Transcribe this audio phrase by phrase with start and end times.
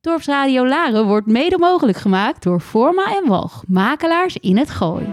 [0.00, 5.04] Dorpsradio Laren wordt mede mogelijk gemaakt door Forma en Walg, makelaars in het Gooi.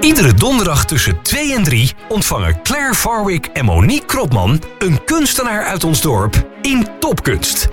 [0.00, 5.84] Iedere donderdag tussen 2 en 3 ontvangen Claire Farwick en Monique Kropman een kunstenaar uit
[5.84, 7.68] ons dorp in Topkunst.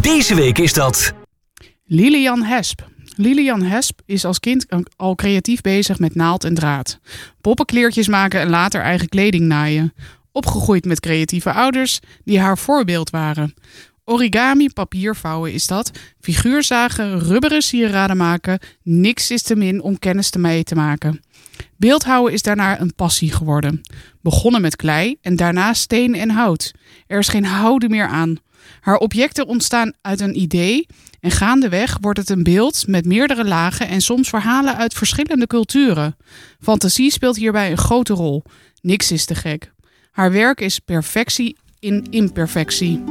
[0.00, 1.12] Deze week is dat
[1.84, 2.88] Lilian Hesp.
[3.16, 4.66] Lilian Hesp is als kind
[4.96, 6.98] al creatief bezig met naald en draad.
[7.40, 9.92] Poppenkleertjes maken en later eigen kleding naaien.
[10.32, 13.54] Opgegroeid met creatieve ouders die haar voorbeeld waren.
[14.04, 15.90] Origami, papiervouwen is dat.
[16.20, 18.58] Figuurzagen, rubberen sieraden maken.
[18.82, 21.20] Niks is te min om kennis mee te maken.
[21.76, 23.80] Beeldhouden is daarna een passie geworden.
[24.20, 26.72] Begonnen met klei en daarna steen en hout.
[27.06, 28.36] Er is geen houden meer aan.
[28.80, 30.86] Haar objecten ontstaan uit een idee
[31.20, 36.16] en gaandeweg wordt het een beeld met meerdere lagen en soms verhalen uit verschillende culturen.
[36.60, 38.42] Fantasie speelt hierbij een grote rol.
[38.82, 39.72] Niks is te gek.
[40.20, 43.02] Haar werk is perfectie in imperfectie.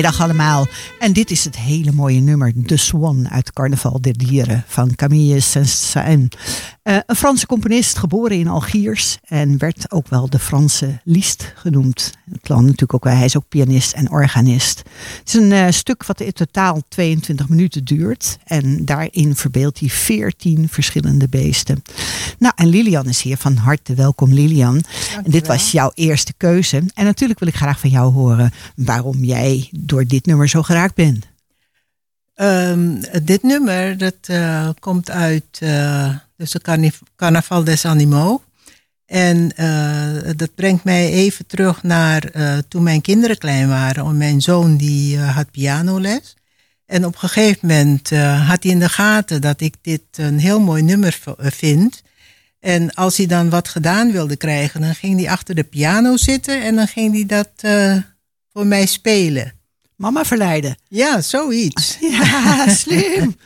[0.00, 0.66] Goedemiddag allemaal.
[0.98, 5.40] En dit is het hele mooie nummer The Swan uit Carnaval der Dieren van Camille
[5.40, 6.36] Saint-Saëns.
[6.84, 12.12] Uh, een Franse componist, geboren in Algiers en werd ook wel de Franse Liszt genoemd.
[12.50, 14.78] Plan natuurlijk ook, hij is ook pianist en organist.
[15.18, 19.88] Het is een uh, stuk wat in totaal 22 minuten duurt en daarin verbeeldt hij
[19.88, 21.82] 14 verschillende beesten.
[22.38, 24.82] Nou, en Lilian is hier van harte welkom, Lilian.
[25.24, 26.82] En dit was jouw eerste keuze.
[26.94, 30.94] En natuurlijk wil ik graag van jou horen waarom jij door dit nummer zo geraakt
[30.94, 31.26] bent.
[32.36, 38.42] Um, dit nummer dat uh, komt uit uh, dus de Carnaval des Animaux.
[39.10, 42.30] En uh, dat brengt mij even terug naar
[42.68, 44.16] toen mijn kinderen klein waren.
[44.16, 46.36] Mijn zoon die had pianoles.
[46.86, 48.10] En op een gegeven moment
[48.46, 52.02] had hij in de gaten dat ik dit een heel mooi nummer vind.
[52.60, 56.62] En als hij dan wat gedaan wilde krijgen, dan ging hij achter de piano zitten
[56.62, 57.50] en dan ging hij dat
[58.52, 59.52] voor mij spelen.
[59.96, 60.76] Mama verleiden.
[60.88, 61.96] Ja, zoiets.
[62.00, 63.36] Ja, slim.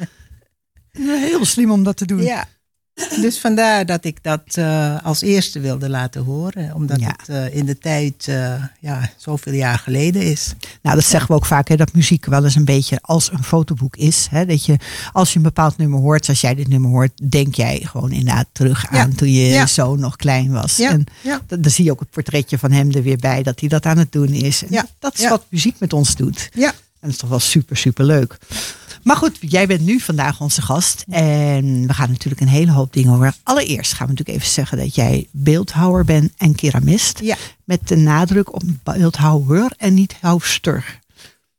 [1.28, 2.22] Heel slim om dat te doen.
[2.22, 2.48] Ja.
[2.94, 6.74] Dus vandaar dat ik dat uh, als eerste wilde laten horen.
[6.74, 7.14] Omdat ja.
[7.16, 10.54] het uh, in de tijd uh, ja, zoveel jaar geleden is.
[10.82, 13.44] Nou, dat zeggen we ook vaak, hè, dat muziek wel eens een beetje als een
[13.44, 14.26] fotoboek is.
[14.30, 14.76] Hè, dat je,
[15.12, 18.46] als je een bepaald nummer hoort, zoals jij dit nummer hoort, denk jij gewoon inderdaad
[18.52, 19.16] terug aan ja.
[19.16, 19.66] toen je ja.
[19.66, 20.78] zo nog klein was.
[20.78, 21.04] En
[21.46, 23.98] dan zie je ook het portretje van hem er weer bij, dat hij dat aan
[23.98, 24.64] het doen is.
[24.64, 26.48] En dat is wat muziek met ons doet.
[26.52, 26.68] Ja.
[26.68, 28.38] En dat is toch wel super, super leuk.
[29.04, 31.04] Maar goed, jij bent nu vandaag onze gast.
[31.10, 33.34] En we gaan natuurlijk een hele hoop dingen horen.
[33.42, 37.18] Allereerst gaan we natuurlijk even zeggen dat jij beeldhouwer bent en keramist.
[37.22, 37.36] Ja.
[37.64, 41.02] Met de nadruk op beeldhouwer en niet houster.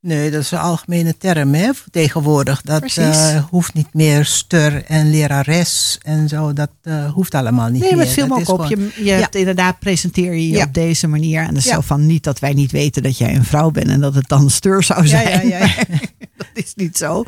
[0.02, 2.62] Nee, dat is een algemene term hè, tegenwoordig.
[2.62, 6.54] Dat eh, hoeft niet meer stur en lerares en zo.
[6.54, 7.98] Dat eh, hoeft allemaal niet Nee, meer.
[8.06, 8.66] maar viel me Dat ook op.
[8.66, 10.64] gewoon- Je, je hebt inderdaad presenteer je je Ja.
[10.66, 11.42] op deze manier.
[11.42, 11.74] En dat is Ja.
[11.76, 14.28] zo van niet dat wij niet weten dat jij een vrouw bent en dat het
[14.30, 15.48] dan steur zou zijn.
[15.48, 15.74] ja, ja, ja.
[16.38, 17.24] dat is niet zo.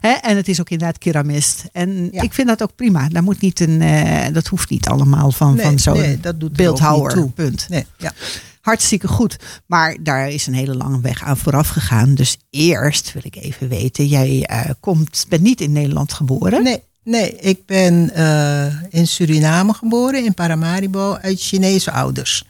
[0.00, 0.10] Hè?
[0.10, 1.64] En het is ook inderdaad keramist.
[1.72, 2.22] En Ja.
[2.22, 3.08] ik vind dat ook prima.
[3.08, 6.40] Daar moet niet een, eh, dat hoeft niet allemaal van, Nee, van zo'n nee, dat
[6.40, 7.12] doet er beeldhouwer.
[7.12, 7.30] toe.
[7.30, 7.66] Punt.
[7.68, 8.12] Nee, ja.
[8.60, 9.36] Hartstikke goed.
[9.66, 12.14] Maar daar is een hele lange weg aan vooraf gegaan.
[12.14, 14.06] Dus eerst wil ik even weten.
[14.06, 16.62] Jij eh, komt, bent niet in Nederland geboren.
[16.62, 22.44] Nee, nee, ik ben eh, in Suriname geboren, in Paramaribo, uit Chinese ouders.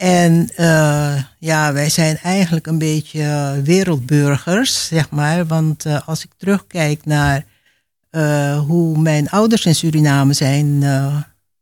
[0.00, 5.46] En eh, ja, wij zijn eigenlijk een beetje wereldburgers, zeg maar.
[5.46, 7.44] Want eh, als ik terugkijk naar
[8.10, 10.82] eh, hoe mijn ouders in Suriname zijn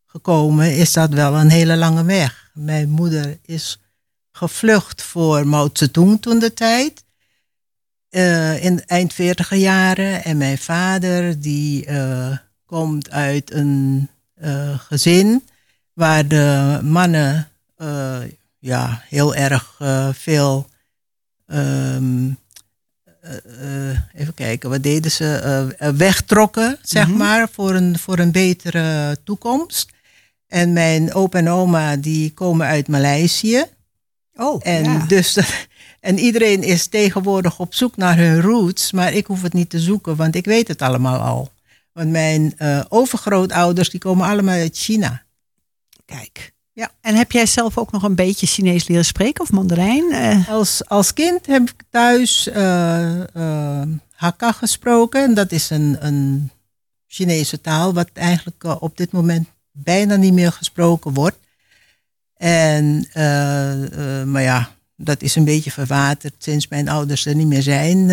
[0.07, 2.51] gekomen, is dat wel een hele lange weg.
[2.55, 3.81] Mijn moeder is
[4.33, 7.05] gevlucht voor Mao Zedong toen de tijd
[8.61, 10.25] in eind 40 jaren.
[10.25, 11.89] En mijn vader, die
[12.67, 14.09] komt uit een
[14.89, 15.43] gezin
[15.93, 17.49] waar de mannen
[17.79, 18.19] eh,
[18.59, 20.69] ja, heel erg eh, veel.
[21.47, 22.29] ehm,
[23.21, 25.93] eh, even kijken, wat deden ze?
[25.97, 27.17] Wegtrokken, zeg Mhm.
[27.17, 29.91] maar, voor een, voor een betere toekomst.
[30.47, 33.65] En mijn opa en oma, die komen uit Maleisië.
[34.35, 35.05] Oh, En, ja.
[35.07, 35.39] dus,
[36.01, 39.81] en iedereen is tegenwoordig op zoek naar hun roots, maar ik hoef het niet te
[39.81, 41.53] zoeken, want ik weet het allemaal al.
[41.93, 42.55] Want mijn
[42.89, 45.23] overgrootouders die komen allemaal uit China.
[46.05, 46.53] Kijk.
[46.79, 46.91] Ja.
[47.01, 50.13] En heb jij zelf ook nog een beetje Chinees leren spreken of Mandarijn?
[50.13, 55.23] Eh, Als, als kind heb ik thuis eh, eh, Hakka gesproken.
[55.23, 56.51] En dat is een, een
[57.07, 61.37] Chinese taal wat eigenlijk op dit moment bijna niet meer gesproken wordt.
[62.37, 63.09] En,
[64.31, 66.35] maar ja, dat is een beetje verwaterd.
[66.39, 68.11] Sinds mijn ouders er niet meer zijn,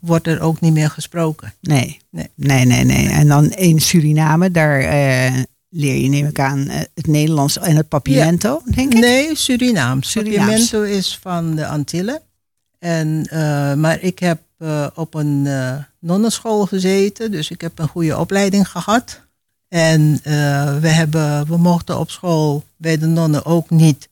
[0.00, 1.54] wordt er ook niet meer gesproken.
[1.60, 2.00] nee.
[2.10, 2.30] Nee.
[2.34, 3.08] nee, nee, nee.
[3.08, 4.80] En dan in Suriname, daar
[5.70, 9.00] leer je neem ik aan eh, het Nederlands en het Papiamento, denk ik.
[9.00, 9.36] Nee.
[9.36, 10.12] Surinaams.
[10.12, 12.20] Papiamento is van de Antillen.
[12.78, 15.48] En, eh, maar ik heb eh, op een
[15.98, 19.26] nonnenschool gezeten, dus ik heb een goede opleiding gehad.
[19.68, 20.20] En
[20.80, 24.08] we, hebben, we mochten op school bij de nonnen ook niet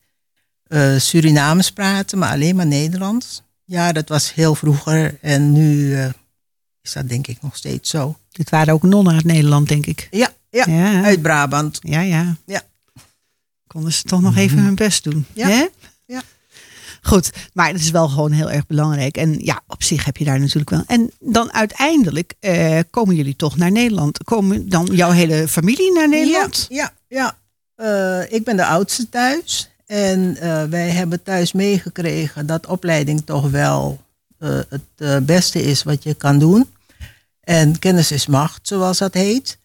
[0.97, 3.41] Surinaams praten, maar alleen maar Nederlands.
[3.63, 5.95] Ja, dat was heel vroeger en nu
[6.87, 8.17] is dat denk ik nog steeds zo.
[8.31, 10.07] Dit waren ook nonnen uit Nederland, denk ik.
[10.11, 11.79] Ja, ja, Ja, uit Brabant.
[11.81, 12.01] ja.
[12.01, 12.35] ja.
[12.45, 12.61] Ja.
[13.67, 15.25] Konden ze toch nog even hun best doen.
[15.33, 15.47] Ja.
[15.47, 15.65] Hè?
[16.05, 16.21] Ja.
[17.01, 19.17] Goed, maar het is wel gewoon heel erg belangrijk.
[19.17, 20.83] En ja, op zich heb je daar natuurlijk wel.
[20.87, 24.23] En dan uiteindelijk eh, komen jullie toch naar Nederland.
[24.23, 26.65] Komen dan jouw hele familie naar Nederland?
[26.69, 27.35] Ja, ja,
[27.75, 28.21] ja.
[28.21, 29.69] Eh, ik ben de oudste thuis.
[29.85, 34.01] En eh, wij hebben thuis meegekregen dat opleiding toch wel
[34.39, 36.69] eh, het beste is wat je kan doen.
[37.47, 39.59] En kennis is macht, zoals dat heet.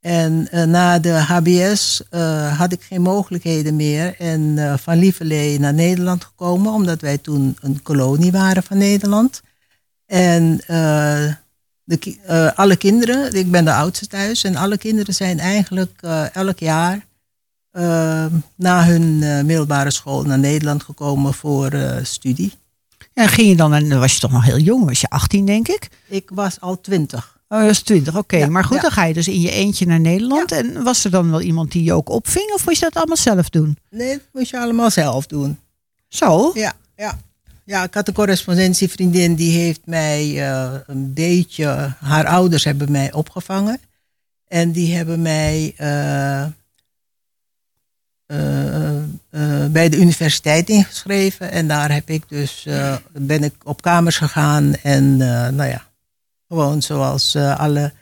[0.00, 4.14] En eh, na de HBS eh, had ik geen mogelijkheden meer.
[4.18, 9.42] En eh, van Lieverlee naar Nederland gekomen, omdat wij toen een kolonie waren van Nederland.
[10.06, 10.56] En
[11.84, 16.02] de, alle kinderen, ik ben de oudste thuis, en alle kinderen zijn eigenlijk
[16.32, 17.06] elk jaar
[18.54, 22.52] na hun middelbare school naar Nederland gekomen voor studie.
[23.18, 25.46] En ging je dan, en dan was je toch nog heel jong, was je 18
[25.46, 25.88] denk ik?
[26.08, 27.38] Ik was al twintig.
[27.48, 28.36] Oh, dat is 20, oké.
[28.36, 28.82] Ja, maar goed, ja.
[28.82, 30.52] dan ga je dus in je eentje naar Nederland.
[30.52, 32.52] En was er dan wel iemand die je ook opving?
[32.52, 33.78] Of moest je dat allemaal zelf doen?
[33.90, 35.58] Nee, dat moest je allemaal zelf doen.
[36.08, 36.50] Zo?
[36.54, 37.18] Ja, ja.
[37.64, 43.12] Ja, ik had een correspondentievriendin die heeft mij eh, een beetje, haar ouders hebben mij
[43.12, 43.80] opgevangen.
[44.46, 46.42] En die hebben mij eh,
[48.26, 48.97] eh,
[49.30, 51.50] eh, bij de universiteit ingeschreven.
[51.50, 54.74] En daar heb ik dus, eh, ben ik op kamers gegaan.
[54.74, 55.86] En eh, nou ja,
[56.48, 57.92] gewoon zoals alle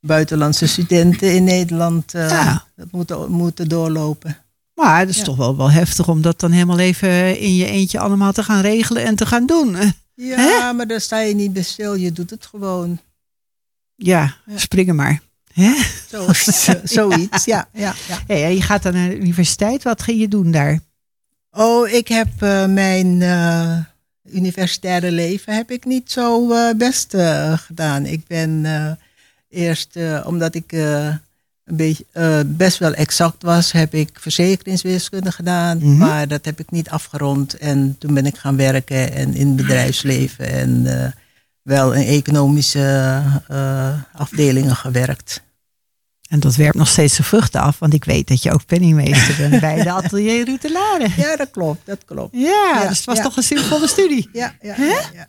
[0.00, 2.64] buitenlandse studenten in Nederland Ja.
[2.76, 4.36] dat moeten, moeten doorlopen.
[4.74, 5.24] Maar het is Ja.
[5.24, 8.60] toch wel, wel heftig om dat dan helemaal even in je eentje allemaal te gaan
[8.60, 9.76] regelen en te gaan doen.
[10.14, 11.94] Ja, maar daar sta je niet bij stil.
[11.94, 13.00] Je doet het gewoon.
[13.94, 14.58] Ja, Ja.
[14.58, 15.20] springen maar.
[15.56, 15.74] Hè?
[16.08, 16.26] Zo,
[16.98, 18.18] zoiets, ja, ja, ja.
[18.26, 19.82] Ja, ja, je gaat dan naar de universiteit.
[19.82, 20.78] Wat ga je doen daar?
[21.50, 23.78] Oh, ik heb eh, mijn eh,
[24.34, 27.16] universitaire leven heb ik niet zo eh, best
[27.56, 28.06] gedaan.
[28.06, 28.66] Ik ben
[29.48, 32.06] eerst, omdat ik een beetje
[32.46, 35.78] best wel exact was, heb ik verzekeringswiskunde gedaan.
[35.78, 35.96] Mhm.
[35.96, 37.54] Maar dat heb ik niet afgerond.
[37.54, 41.14] En toen ben ik gaan werken en in het bedrijfsleven en
[41.62, 43.22] wel in economische
[44.12, 45.44] afdelingen gewerkt.
[46.28, 49.36] En dat werpt nog steeds zijn vruchten af, want ik weet dat je ook penningmeester
[49.36, 51.08] bent bij de atelier Routelare.
[51.16, 52.36] Ja, dat klopt, dat klopt.
[52.36, 53.22] Ja, Ja, dus het was ja.
[53.22, 54.28] toch een zinvolle studie.
[54.32, 55.26] Ja, ja, ja.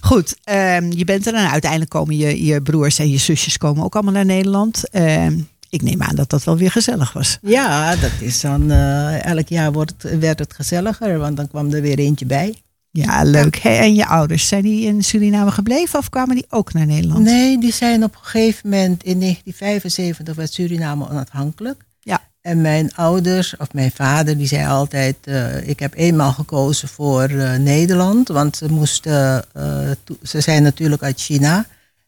[0.00, 3.84] Goed, ehm, je bent er en uiteindelijk komen je, je broers en je zusjes komen
[3.84, 4.88] ook allemaal naar Nederland.
[4.88, 7.38] Ehm, ik neem aan dat dat wel weer gezellig was.
[7.42, 11.82] Ja, dat is dan, eh, elk jaar wordt werd het gezelliger, want dan kwam er
[11.82, 12.54] weer eentje bij.
[12.92, 13.56] Ja, leuk.
[13.56, 17.24] En je ouders, zijn die in Suriname gebleven of kwamen die ook naar Nederland?
[17.24, 21.84] Nee, die zijn op een gegeven moment in 1975 werd Suriname onafhankelijk.
[22.00, 22.20] Ja.
[22.40, 27.22] En mijn ouders, of mijn vader, die zei altijd: eh, Ik heb eenmaal gekozen voor
[27.22, 28.28] eh, Nederland.
[28.28, 29.90] Want ze moesten, eh,
[30.22, 31.66] ze zijn natuurlijk uit China.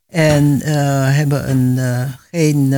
[0.08, 0.60] En
[1.14, 1.78] hebben een,
[2.30, 2.74] geen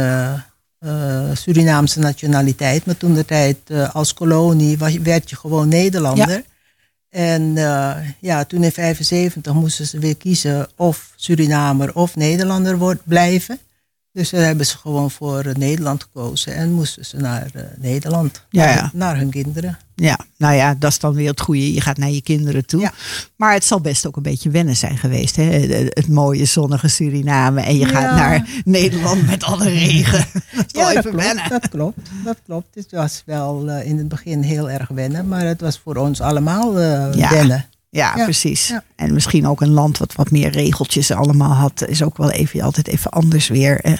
[1.32, 2.86] Surinaamse nationaliteit.
[2.86, 3.58] Maar toen de tijd
[3.92, 6.42] als kolonie was, werd je gewoon Nederlander.
[7.14, 13.00] En eh, ja, toen in 75 moesten ze weer kiezen of Surinamer of Nederlander wordt,
[13.04, 13.58] blijven.
[14.14, 18.42] Dus daar hebben ze gewoon voor eh, Nederland gekozen en moesten ze naar eh, Nederland,
[18.50, 18.90] Ja, naar, ja.
[18.92, 19.78] naar hun kinderen.
[19.94, 21.72] Ja, nou ja, dat is dan weer het goede.
[21.74, 22.80] Je gaat naar je kinderen toe.
[22.80, 22.92] Ja.
[23.36, 25.36] Maar het zal best ook een beetje wennen zijn geweest.
[25.36, 25.42] Hè?
[25.42, 27.60] Het het mooie zonnige Suriname.
[27.60, 30.26] En je gaat naar Nederland met alle regen.
[30.56, 31.48] Dat Ja, dat even klopt, wennen.
[31.48, 31.98] dat klopt.
[32.24, 32.74] Dat klopt.
[32.74, 36.20] Het was wel eh, in het begin heel erg wennen, maar het was voor ons
[36.20, 37.30] allemaal eh, Ja.
[37.30, 37.64] wennen.
[37.94, 38.68] Ja, Ja, precies.
[38.68, 38.84] ja.
[38.96, 41.86] En misschien ook een land wat wat meer regeltjes allemaal had.
[41.88, 43.78] Is ook wel even, altijd even anders weer.
[43.82, 43.94] hè.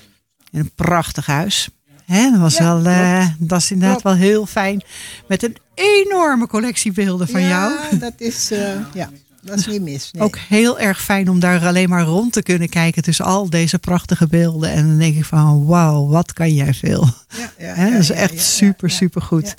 [0.51, 1.69] In een prachtig huis.
[2.05, 4.19] Hè, dat, was Ja, wel, eh, dat is inderdaad Klopt.
[4.19, 4.83] wel heel fijn.
[5.29, 7.99] Met een enorme collectie beelden van ja, jou.
[7.99, 8.51] dat is,
[8.95, 9.11] ja,
[9.45, 10.11] dat is niet mis.
[10.13, 10.23] Nee.
[10.23, 13.79] Ook heel erg fijn om daar alleen maar rond te kunnen kijken tussen al deze
[13.79, 14.71] prachtige beelden.
[14.71, 17.09] En dan denk ik van wauw, wat kan jij veel.
[17.37, 19.55] Ja, ja, dat is echt super, super goed.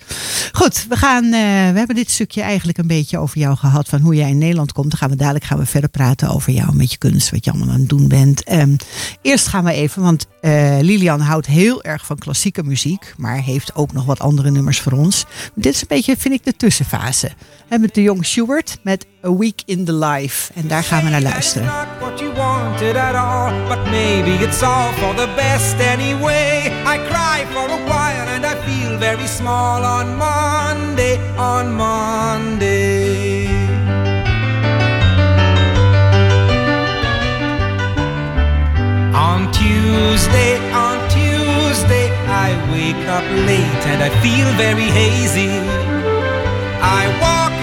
[0.51, 1.32] Goed, we, gaan, eh,
[1.72, 3.89] we hebben dit stukje eigenlijk een beetje over jou gehad.
[3.89, 4.89] Van hoe jij in Nederland komt.
[4.89, 6.75] Dan gaan we dadelijk gaan we verder praten over jou.
[6.75, 8.44] Met je kunst, wat je allemaal aan het doen bent.
[8.44, 8.75] Ehm,
[9.22, 13.13] eerst gaan we even, want eh, Lilian houdt heel erg van klassieke muziek.
[13.18, 15.25] Maar heeft ook nog wat andere nummers voor ons.
[15.56, 17.32] Dit is een beetje, vind ik, de tussenfase.
[17.68, 20.51] Hè, met de jong Stewart met A Week in in the Life.
[20.55, 21.70] En daar gaan we naar luisteren.
[29.00, 33.48] very small on Monday, on Monday.
[39.27, 40.51] On Tuesday,
[40.86, 42.05] on Tuesday,
[42.46, 45.53] I wake up late and I feel very hazy.
[46.82, 47.55] I walk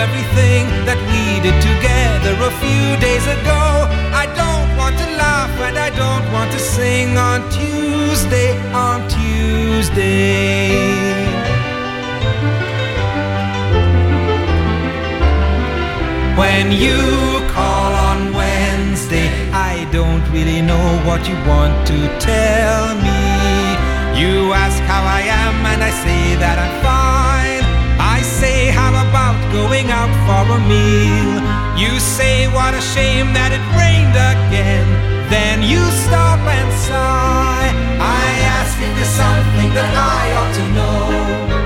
[0.00, 3.62] everything that we did together a few days ago.
[4.22, 10.72] I don't want to laugh and I don't want to sing on Tuesday, on Tuesday.
[16.40, 17.00] When you
[17.52, 23.20] call on Wednesday, I don't really know what you want to tell me.
[24.20, 27.19] You ask how I am, and I say that I'm fine
[29.52, 31.42] going out for a meal.
[31.78, 34.88] You say, What a shame that it rained again.
[35.30, 37.70] Then you stop and sigh.
[37.98, 38.26] I
[38.58, 41.60] ask if there's something that I ought to know.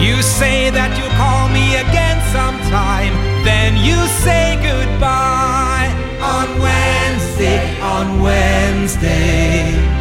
[0.00, 3.12] You say that you'll call me again sometime.
[3.44, 9.99] Then you say goodbye on Wednesday, on Wednesday.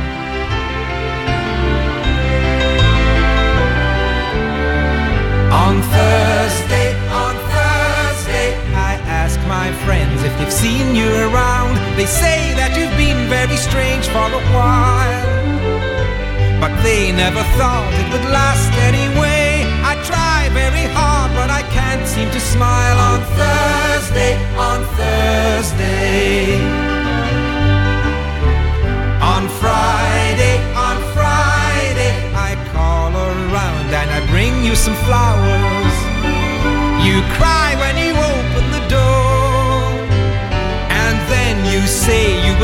[10.40, 11.76] They've seen you around.
[12.00, 15.28] They say that you've been very strange for a while.
[16.64, 19.64] But they never thought it would last anyway.
[19.84, 26.60] I try very hard, but I can't seem to smile on Thursday, on Thursday.
[29.36, 32.12] On Friday, on Friday,
[32.48, 35.19] I call around and I bring you some flowers.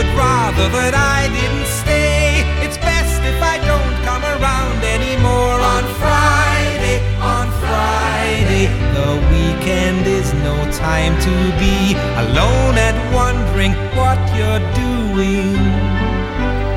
[0.06, 2.44] Would rather that I didn't stay.
[2.66, 8.68] It's best if I don't come around anymore on Friday, on Friday.
[8.98, 11.96] The weekend is no time to be
[12.26, 15.58] alone and wondering what you're doing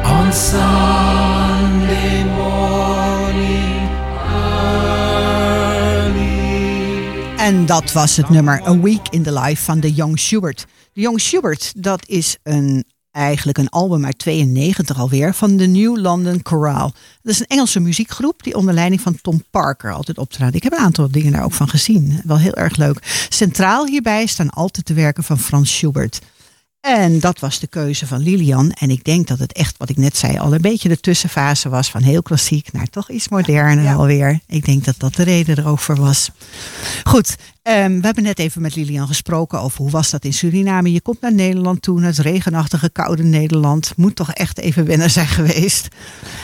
[0.04, 2.46] on Sunday morning.
[7.38, 10.66] En dat was het nummer A Week in the Life van de Young Schubert.
[10.92, 12.84] De Young Schubert, dat is een,
[13.18, 16.92] eigenlijk een album uit 92 alweer van de New London Chorale.
[17.22, 20.54] Dat is een Engelse muziekgroep die onder leiding van Tom Parker altijd optrad.
[20.54, 22.20] Ik heb een aantal dingen daar ook van gezien.
[22.24, 23.26] Wel heel erg leuk.
[23.28, 26.20] Centraal hierbij staan altijd de werken van Frans Schubert.
[26.96, 28.70] En dat was de keuze van Lilian.
[28.72, 31.68] En ik denk dat het echt, wat ik net zei, al een beetje de tussenfase
[31.68, 33.94] was van heel klassiek naar toch iets moderner Ja.
[33.94, 34.40] alweer.
[34.46, 36.30] Ik denk dat dat de reden erover was.
[37.04, 40.92] Goed, ehm, we hebben net even met Lilian gesproken over hoe was dat in Suriname.
[40.92, 43.92] Je komt naar Nederland toe, naar het regenachtige, koude Nederland.
[43.96, 45.88] Moet toch echt even wennen zijn geweest.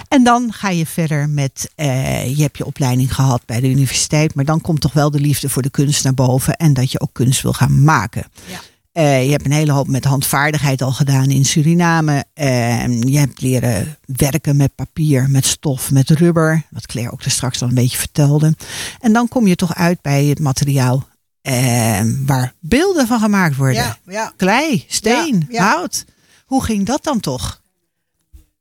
[0.08, 4.34] En dan ga je verder met, eh, je hebt je opleiding gehad bij de universiteit.
[4.34, 6.56] Maar dan komt toch wel de liefde voor de kunst naar boven.
[6.56, 8.24] En dat je ook kunst wil gaan maken.
[8.46, 8.60] Ja.
[8.94, 12.24] Eh, je hebt een hele hoop met handvaardigheid al gedaan in Suriname.
[12.34, 16.62] Eh, je hebt leren werken met papier, met stof, met rubber.
[16.70, 18.54] Wat Claire ook er straks al een beetje vertelde.
[19.00, 21.06] En dan kom je toch uit bij het materiaal
[21.44, 23.82] eh, waar beelden van gemaakt worden.
[23.82, 24.32] Ja, ja.
[24.36, 26.04] Klei, steen, Ja, hout.
[26.46, 27.60] Hoe ging dat dan toch?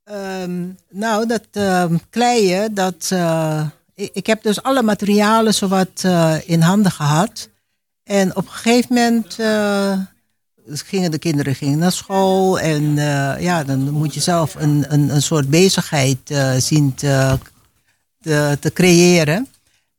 [0.03, 6.35] Ehm, nou, dat ehm, kleien, dat, eh, ik, ik heb dus alle materialen zowat eh,
[6.45, 7.49] in handen gehad.
[8.03, 9.35] En op een gegeven moment
[10.65, 12.59] dus gingen de kinderen gingen naar school.
[12.59, 17.37] En eh, ja, dan moet je zelf een, een, een soort bezigheid eh, zien te,
[18.59, 19.47] te, creëren.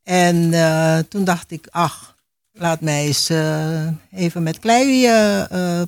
[0.02, 2.16] En eh, toen dacht ik, ach,
[2.52, 3.30] laat mij eens
[4.10, 5.08] even met klei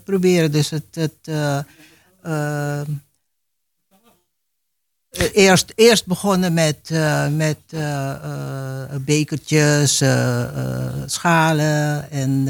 [0.04, 0.52] proberen.
[0.52, 0.94] Dus het...
[0.94, 1.64] het
[5.32, 6.90] Eerst, eerst begonnen met,
[7.30, 7.58] met
[9.04, 10.02] bekertjes,
[11.06, 12.10] schalen.
[12.10, 12.48] En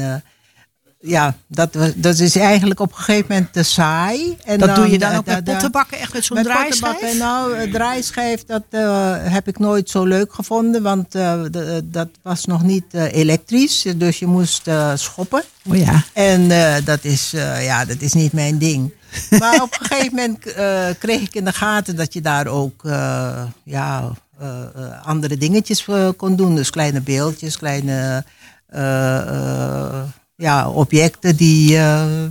[0.99, 4.37] ja, dat, dat is eigenlijk op een gegeven moment te saai.
[4.43, 7.17] En Dat doe je dan eh, ook met pottenbakken, echt met zo'n draaischijf?
[7.17, 10.81] Nou, een draaischijf, dat eh, heb ik nooit zo leuk gevonden.
[10.83, 13.85] Want eh, de- dat was nog niet eh, elektrisch.
[13.95, 15.43] Dus je moest eh, schoppen.
[15.69, 16.03] Oh ja.
[16.13, 18.93] En eh, dat, is, eh, ja, dat is niet mijn ding.
[19.39, 22.85] Maar op een gegeven moment eh, kreeg ik in de gaten dat je daar ook
[22.85, 25.85] eh, ja, eh, eh, andere dingetjes
[26.17, 26.55] kon doen.
[26.55, 28.23] Dus kleine beeldjes, kleine
[28.67, 30.01] eh, eh,
[30.37, 32.23] ja, objecten die, eh,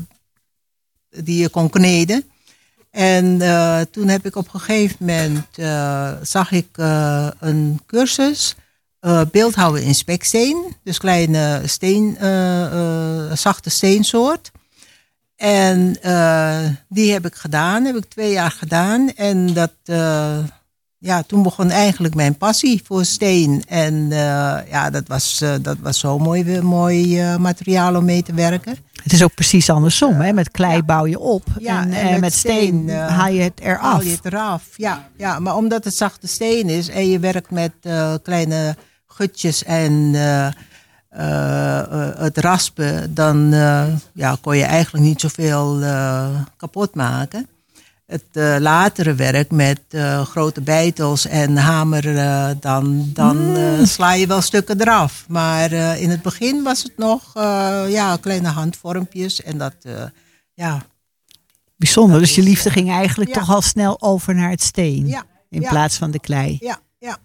[1.10, 2.24] die je kon kneden.
[2.90, 6.68] En eh, toen heb ik op een gegeven moment eh, zag ik
[7.40, 8.54] een cursus
[9.30, 10.76] beeldhouden in speksteen.
[10.82, 12.16] Dus kleine steen,
[13.36, 14.50] zachte steensoort.
[15.36, 15.98] En
[16.88, 19.12] die heb ik gedaan, heb ik twee jaar gedaan.
[19.14, 19.72] En dat,
[21.06, 23.62] ja, toen begon eigenlijk mijn passie voor steen.
[23.68, 28.22] En eh, ja, dat was, eh, dat was zo mooi, mooi eh, materiaal om mee
[28.22, 28.76] te werken.
[29.02, 30.20] Het is ook precies andersom.
[30.20, 30.32] Hè?
[30.32, 31.44] Met klei bouw je op.
[31.58, 33.80] Ja, en, en met, met steen, steen, haal je het eraf.
[33.80, 35.38] Haal je het eraf, ja, ja.
[35.38, 37.72] Maar omdat het zachte steen is en je werkt met
[38.22, 40.14] kleine gutjes en
[42.18, 43.50] het raspen, dan
[44.12, 45.78] ja, kon je eigenlijk niet zoveel
[46.56, 47.46] kapot maken.
[48.06, 54.12] Het eh, latere werk met eh, grote beitels en hamer, eh, dan, dan eh, sla
[54.12, 55.24] je wel stukken eraf.
[55.28, 57.32] Maar in het begin was het nog
[57.88, 59.74] ja, kleine handvormpjes en dat,
[60.54, 60.86] ja,
[61.76, 62.20] Bijzonder.
[62.20, 63.40] Dus je liefde ging eigenlijk ja.
[63.40, 65.06] toch al snel over naar het steen.
[65.06, 65.68] ja, in ja.
[65.68, 66.56] plaats van de klei.
[66.60, 67.18] ja, ja.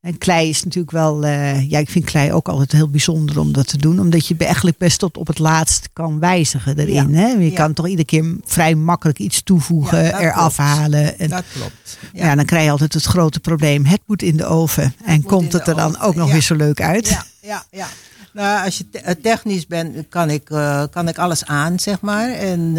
[0.00, 1.24] En klei is natuurlijk wel.
[1.24, 4.00] eh, ja, ik vind klei ook altijd heel bijzonder om dat te doen.
[4.00, 7.10] Omdat je eigenlijk best tot op het laatst kan wijzigen erin.
[7.12, 7.18] Ja.
[7.18, 7.26] Hè?
[7.28, 7.54] Je Ja.
[7.56, 10.70] kan toch iedere keer vrij makkelijk iets toevoegen, Ja, eraf klopt.
[10.70, 11.18] halen.
[11.18, 11.98] En, Dat klopt.
[12.12, 12.34] ja.
[12.34, 13.84] dan krijg je altijd het grote probleem.
[13.84, 14.94] Het moet in de oven.
[15.04, 17.08] En komt het er dan oven, ook nog weer zo leuk uit?
[17.08, 17.86] Ja, ja, ja.
[18.32, 22.30] Nou, als je eh, technisch bent, kan ik, eh, kan ik alles aan, zeg maar.
[22.30, 22.74] En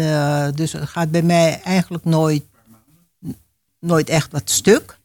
[0.54, 2.42] dus het gaat bij mij eigenlijk nooit,
[3.80, 4.98] nooit echt wat stuk.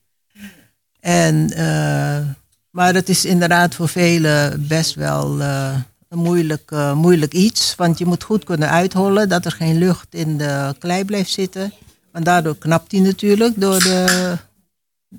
[1.06, 2.28] En, eh,
[2.70, 5.76] maar het is inderdaad voor velen best wel eh,
[6.10, 7.76] een moeilijk, eh, moeilijk iets.
[7.76, 11.74] Want je moet goed kunnen uithollen dat er geen lucht in de klei blijft zitten.
[12.12, 14.36] Want daardoor knapt hij natuurlijk door de,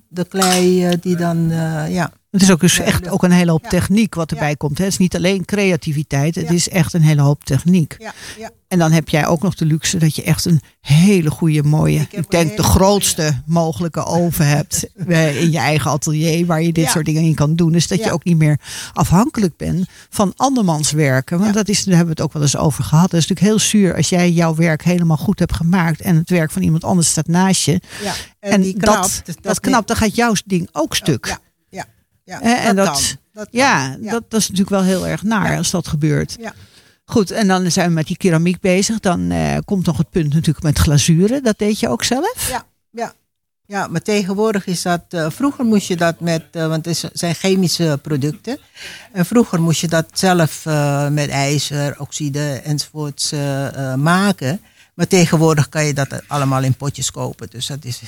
[0.09, 1.49] de klei die dan,
[1.89, 2.13] ja.
[2.39, 3.13] Het is ook, dus echt lucht.
[3.13, 4.55] ook een hele hoop techniek wat erbij Ja.
[4.55, 4.79] komt.
[4.79, 4.85] Hè.
[4.85, 6.55] Het is niet alleen creativiteit, het Ja.
[6.55, 7.97] is echt een hele hoop techniek.
[7.99, 8.51] Ja, ja.
[8.69, 12.07] En dan heb jij ook nog de luxe dat je echt een hele goede, mooie,
[12.11, 16.89] Ik denk de grootste mogelijke oven hebt eh, in je eigen atelier waar je dit
[16.89, 17.73] soort dingen in kan doen.
[17.73, 18.59] Dus dat je ook niet meer
[18.93, 21.39] afhankelijk bent van andermans werken.
[21.39, 23.11] Want dat is, daar hebben we het ook wel eens over gehad.
[23.11, 26.31] Dat is natuurlijk heel zuur als jij jouw werk helemaal goed hebt gemaakt en het
[26.31, 27.81] werk van iemand anders staat naast je.
[28.03, 28.13] ja.
[28.41, 31.37] En, die dat, dat, knapt, dan gaat jouw ding ook stuk.
[32.27, 33.49] Ja, en dat- dat.
[33.51, 34.11] Ja, Ja.
[34.11, 35.57] Dat, dat is natuurlijk wel heel erg naar Ja.
[35.59, 36.37] als dat gebeurt.
[36.41, 36.55] Ja.
[37.05, 39.01] Goed, en dan zijn we met die keramiek bezig.
[39.01, 41.43] Dan eh, komt nog het punt natuurlijk met glazuren.
[41.43, 42.49] Dat deed je ook zelf?
[42.51, 43.13] Ja, ja.
[43.67, 45.03] Ja, maar tegenwoordig is dat.
[45.09, 46.45] eh, vroeger moest je dat met.
[46.51, 48.59] eh, want het zijn chemische producten.
[49.13, 50.65] En vroeger moest je dat zelf
[51.11, 53.33] met ijzer, oxide enzovoorts
[53.97, 54.61] maken.
[54.95, 57.49] Maar tegenwoordig kan je dat allemaal in potjes kopen.
[57.51, 58.01] Dus dat is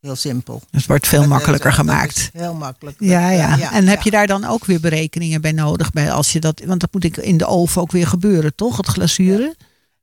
[0.00, 0.62] heel simpel.
[0.70, 2.30] Het wordt veel Dat, makkelijker is gemaakt.
[2.32, 2.96] Heel makkelijk.
[2.98, 3.72] Ja, ja.
[3.72, 5.90] En heb je daar dan ook weer berekeningen bij nodig?
[5.90, 8.76] Bij als je dat, want dat moet ik in de oven ook weer gebeuren, toch?
[8.76, 9.54] Het glazuren?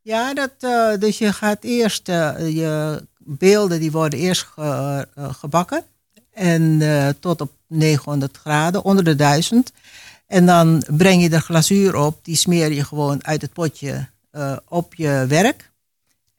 [0.02, 5.34] Ja, dat, eh, dus je gaat eerst, eh, je beelden die worden eerst ge- eh,
[5.34, 5.84] gebakken.
[6.34, 6.82] En
[7.20, 9.72] tot op 900 graden, onder de 1000.
[10.28, 14.08] En dan breng je de glazuur op, die smeer je gewoon uit het potje
[14.68, 15.72] op je werk.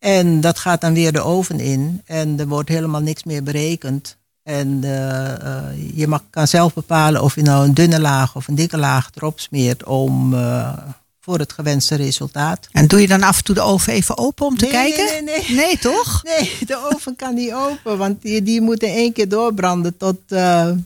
[0.05, 2.03] En dat gaat dan weer de oven in.
[2.05, 4.17] En er wordt helemaal niks meer berekend.
[4.43, 5.65] En eh, eh,
[5.95, 9.11] je mag, kan zelf bepalen of je nou een dunne laag of een dikke laag
[9.15, 10.73] erop smeert om, eh,
[11.21, 12.69] voor het gewenste resultaat.
[12.73, 15.05] En doe je dan af en toe de oven even open om te Nee, kijken?
[15.05, 15.57] nee, nee, nee.
[15.67, 16.23] Nee, toch?
[16.39, 20.19] Nee, de oven kan niet open, want die, die moet in één keer doorbranden tot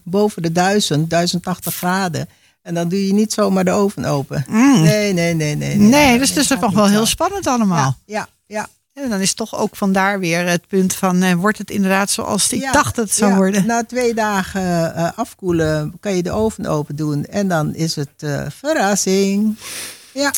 [0.02, 2.28] boven de 1000, 1080 graden.
[2.62, 4.44] En dan doe je niet zomaar de oven open.
[4.48, 4.82] Mm.
[4.82, 5.76] Nee, nee, nee, nee.
[5.76, 7.96] Nee, dus het is toch wel heel spannend allemaal.
[8.04, 8.68] Ja, ja, ja.
[9.02, 12.52] En dan is toch ook vandaar weer het punt van, eh, wordt het inderdaad zoals
[12.52, 13.36] ik Ja, dacht dat het zou ja.
[13.36, 13.66] worden?
[13.66, 17.24] Na twee dagen eh, afkoelen kan je de oven open doen.
[17.24, 19.56] En dan is het eh, verrassing.
[20.14, 20.32] Ja,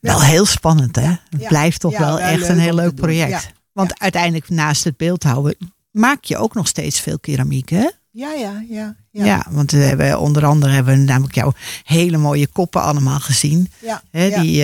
[0.00, 1.08] Wel heel spannend, hè?
[1.30, 3.52] Het blijft toch wel wel echt een heel leuk project.
[3.72, 5.56] Want uiteindelijk naast het beeldhouden
[5.90, 7.88] maak je ook nog steeds veel keramiek, hè?
[8.10, 8.96] ja, ja, ja.
[9.10, 11.52] Ja, Ja, want we hebben, onder andere hebben we namelijk jouw
[11.84, 13.70] hele mooie koppen allemaal gezien.
[13.78, 14.40] ja, ja.
[14.40, 14.56] Die,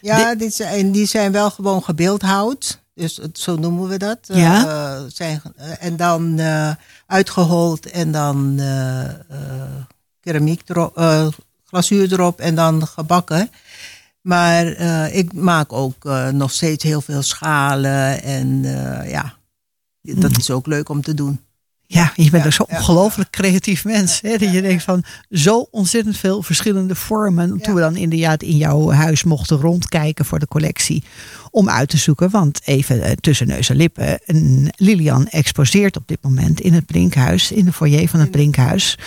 [0.00, 2.84] Ja, dit zijn, die zijn wel gewoon gebeeldhouwd.
[2.96, 4.18] Dus het- zo noemen we dat.
[4.26, 5.08] Eh, Ja.
[5.08, 6.70] zijn, eh, en dan eh,
[7.06, 8.60] uitgehold en dan
[10.20, 10.96] keramiek erop,
[11.64, 13.50] glazuur erop en dan gebakken.
[14.20, 14.66] Maar
[15.12, 18.22] ik maak ook nog steeds heel veel schalen.
[18.22, 18.62] En
[19.08, 19.34] ja,
[20.02, 21.40] dat is ook leuk om te doen.
[21.88, 22.76] Ja, je bent Ja, zo'n ja.
[22.78, 24.20] ongelooflijk creatief mens.
[24.20, 24.36] Hè?
[24.36, 27.60] Dat je denkt van zo ontzettend veel verschillende vormen.
[27.60, 31.04] Toen we dan inderdaad in jouw huis mochten rondkijken voor de collectie.
[31.50, 34.18] Om uit te zoeken, want even eh, tussen neus en lippen.
[34.26, 37.52] een Lilian exposeert op dit moment in het Brinkhuis.
[37.52, 38.98] In de foyer van het Brinkhuis.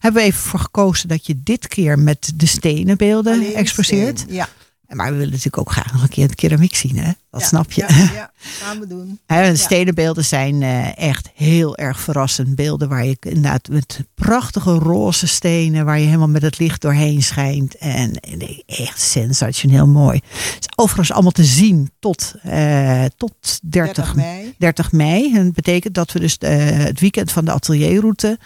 [0.00, 4.24] Hebben we even voor gekozen dat je dit keer met de stenen beelden exposeert.
[4.28, 4.48] Ja,
[4.88, 6.96] Maar we willen natuurlijk ook graag nog een keer het keramiek zien.
[6.96, 7.10] Hè?
[7.30, 7.84] Dat ja, snap je.
[7.88, 9.20] Ja, ja, gaan we doen.
[9.26, 12.54] De stedenbeelden zijn eh, echt heel erg verrassend.
[12.54, 17.22] Beelden waar je inderdaad met prachtige roze stenen, waar je helemaal met het licht doorheen
[17.22, 17.76] schijnt.
[17.76, 18.20] En,
[18.66, 20.20] echt sensationeel mooi.
[20.30, 24.54] Het is overigens allemaal te zien tot, eh, tot 30, 30 mei.
[24.58, 25.34] 30 mei.
[25.34, 28.38] En dat betekent dat we dus eh, het weekend van de atelierroute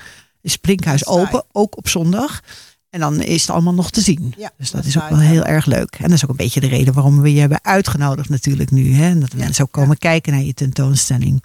[0.42, 2.42] is Brinkhuis Dat is open, ook op zondag.
[2.90, 4.34] En dan is het allemaal nog te zien.
[4.36, 5.94] Ja, Dus dat dat is ook wel heel erg leuk.
[5.94, 8.94] En dat is ook een beetje de reden waarom we je hebben uitgenodigd natuurlijk nu.
[8.94, 9.08] Hè?
[9.08, 11.42] En dat mensen ook komen kijken naar je tentoonstelling.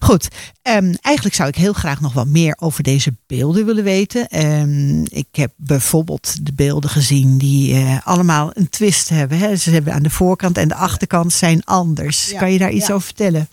[0.00, 0.28] Goed,
[0.62, 4.28] ehm, eigenlijk zou ik heel graag nog wat meer over deze beelden willen weten.
[4.28, 9.38] Ehm, ik heb bijvoorbeeld de beelden gezien die eh, allemaal een twist hebben.
[9.38, 9.56] Hè?
[9.56, 12.30] Ze hebben aan de voorkant en de achterkant zijn anders.
[12.30, 12.94] Ja, Kan je daar iets ja.
[12.94, 13.48] over vertellen?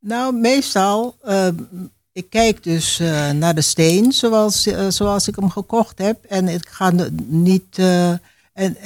[0.00, 1.48] Nou, meestal, eh,
[2.18, 6.24] ik kijk dus eh, naar de steen zoals, eh, zoals ik hem gekocht heb.
[6.28, 6.92] En ik ga
[7.26, 7.78] niet.
[7.78, 8.10] eh,
[8.52, 8.76] en,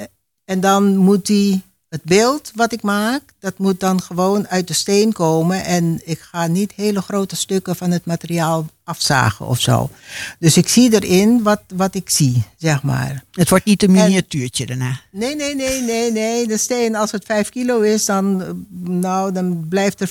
[0.44, 4.74] en dan moet die, het beeld wat ik maak, dat moet dan gewoon uit de
[4.74, 5.64] steen komen.
[5.64, 9.90] En ik ga niet hele grote stukken van het materiaal afzagen of zo.
[10.38, 13.24] Dus ik zie erin wat, wat ik zie, zeg maar.
[13.32, 15.00] Het wordt niet een miniatuurtje daarna.
[15.10, 16.46] Nee, nee, nee, nee, nee.
[16.46, 18.42] De steen, als het 5 kilo is, dan,
[18.78, 20.10] nou, dan blijft er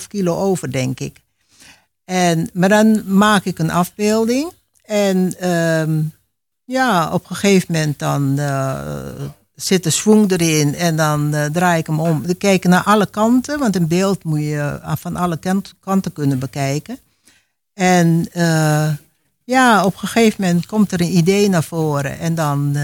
[0.00, 1.20] 4,5 kilo over, denk ik.
[2.10, 4.52] En, maar dan maak ik een afbeelding.
[4.84, 6.02] En ehm,
[6.64, 8.80] ja, op een gegeven moment dan eh,
[9.54, 12.22] zit de swing erin en dan eh, draai ik hem om.
[12.22, 16.12] We kijken naar alle kanten, want een beeld moet je eh, van alle kant- kanten
[16.12, 16.98] kunnen bekijken.
[17.74, 18.28] En
[19.44, 22.76] ja, op een gegeven moment komt er een idee naar voren en dan,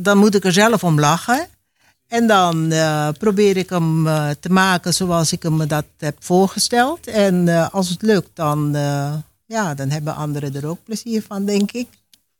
[0.00, 1.46] dan moet ik er zelf om lachen.
[2.12, 7.06] En dan eh, probeer ik hem eh, te maken zoals ik hem dat heb voorgesteld.
[7.06, 8.72] En eh, als het lukt, dan,
[9.46, 11.88] ja, dan hebben anderen er ook plezier van, denk ik.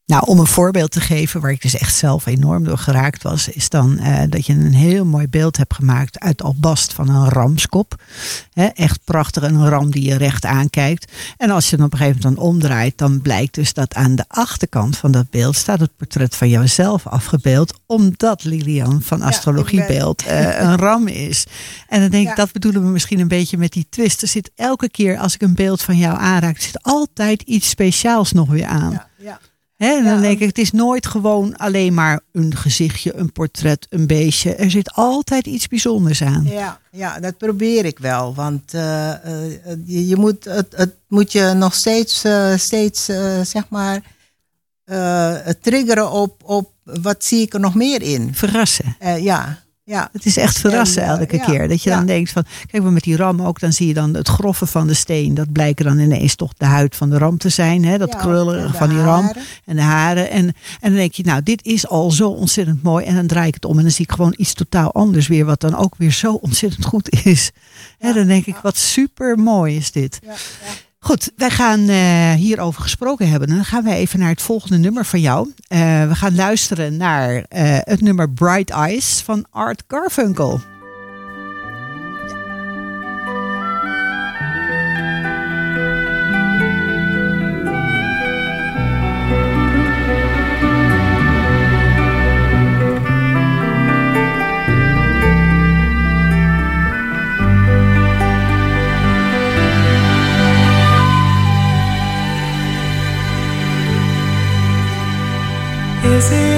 [0.07, 3.49] Nou, om een voorbeeld te geven waar ik dus echt zelf enorm door geraakt was,
[3.49, 7.29] is dan eh, dat je een heel mooi beeld hebt gemaakt uit albast van een
[7.29, 8.03] ramskop.
[8.53, 11.13] Hè, echt prachtig, een ram die je recht aankijkt.
[11.37, 14.15] En als je dan op een gegeven moment dan omdraait, dan blijkt dus dat aan
[14.15, 20.25] de achterkant van dat beeld staat het portret van jouzelf afgebeeld, omdat Lilian van Astrologiebeeld
[20.27, 21.47] eh, een ram is.
[21.89, 22.35] En dan denk ik, Ja.
[22.35, 24.23] dat bedoelen we misschien een beetje met die twist.
[24.23, 28.33] Er zit elke keer als ik een beeld van jou aanraak, zit altijd iets speciaals
[28.33, 28.91] nog weer aan.
[28.91, 29.41] Ja, ja.
[29.83, 33.87] En dan Ja, denk ik, het is nooit gewoon alleen maar een gezichtje, een portret,
[33.91, 34.55] een beestje.
[34.55, 36.45] Er zit altijd iets bijzonders aan.
[36.45, 38.35] Ja, ja, dat probeer ik wel.
[38.35, 39.49] Want eh, eh,
[39.85, 43.05] je, je moet, het, het moet je nog steeds, eh, steeds
[43.43, 44.03] zeg maar,
[45.61, 48.35] triggeren op, op wat zie ik er nog meer in.
[48.35, 48.97] Verrassen.
[49.21, 50.09] Ja, ja.
[50.13, 51.69] Het is echt verrassen En, eh, elke ja, keer.
[51.69, 51.97] Dat je ja.
[51.97, 54.67] dan denkt van, kijk maar met die ram ook, dan zie je dan het grove
[54.67, 55.35] van de steen.
[55.35, 57.85] Dat blijken dan ineens toch de huid van de ram te zijn.
[57.85, 57.99] Hè?
[57.99, 59.43] Dat Ja, en de van die ram haren.
[59.65, 60.31] en de haren.
[60.31, 60.45] En,
[60.81, 63.05] en dan denk je, nou dit is al zo ontzettend mooi.
[63.05, 65.45] En dan draai ik het om en dan zie ik gewoon iets totaal anders weer.
[65.45, 67.51] Wat dan ook weer zo ontzettend goed is.
[67.99, 70.19] Hè, dan denk ik, wat super mooi is dit.
[71.05, 73.49] Goed, wij gaan eh, hierover gesproken hebben.
[73.49, 75.53] Dan gaan we even naar het volgende nummer van jou.
[75.67, 80.61] Eh, we gaan luisteren naar eh, het nummer Bright Eyes van Art Garfunkel.
[106.23, 106.52] Is it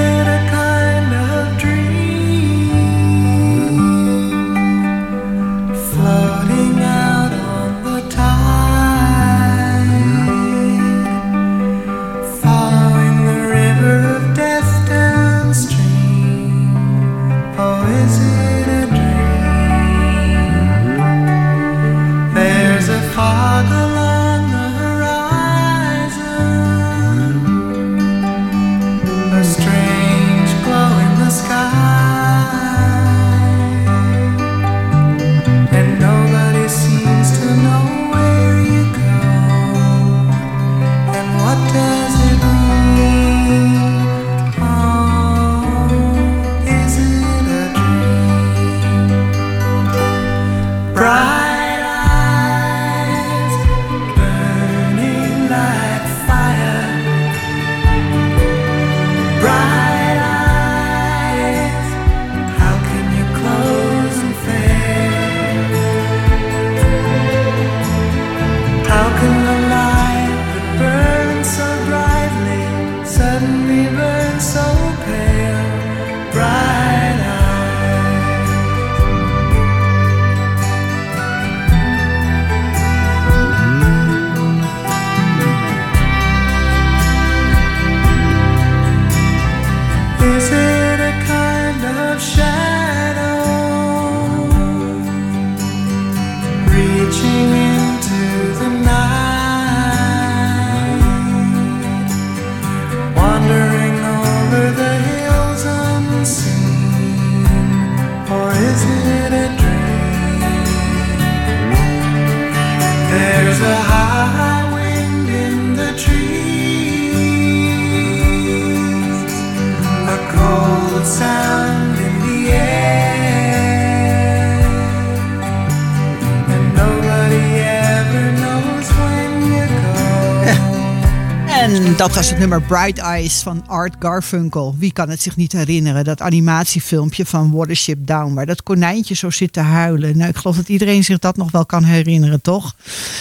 [131.95, 134.75] En dat was het nummer Bright Eyes van Art Garfunkel.
[134.79, 136.05] Wie kan het zich niet herinneren?
[136.05, 140.17] Dat animatiefilmpje van Watership Down, waar dat konijntje zo zit te huilen.
[140.17, 142.75] Nou, ik geloof dat iedereen zich dat nog wel kan herinneren, toch?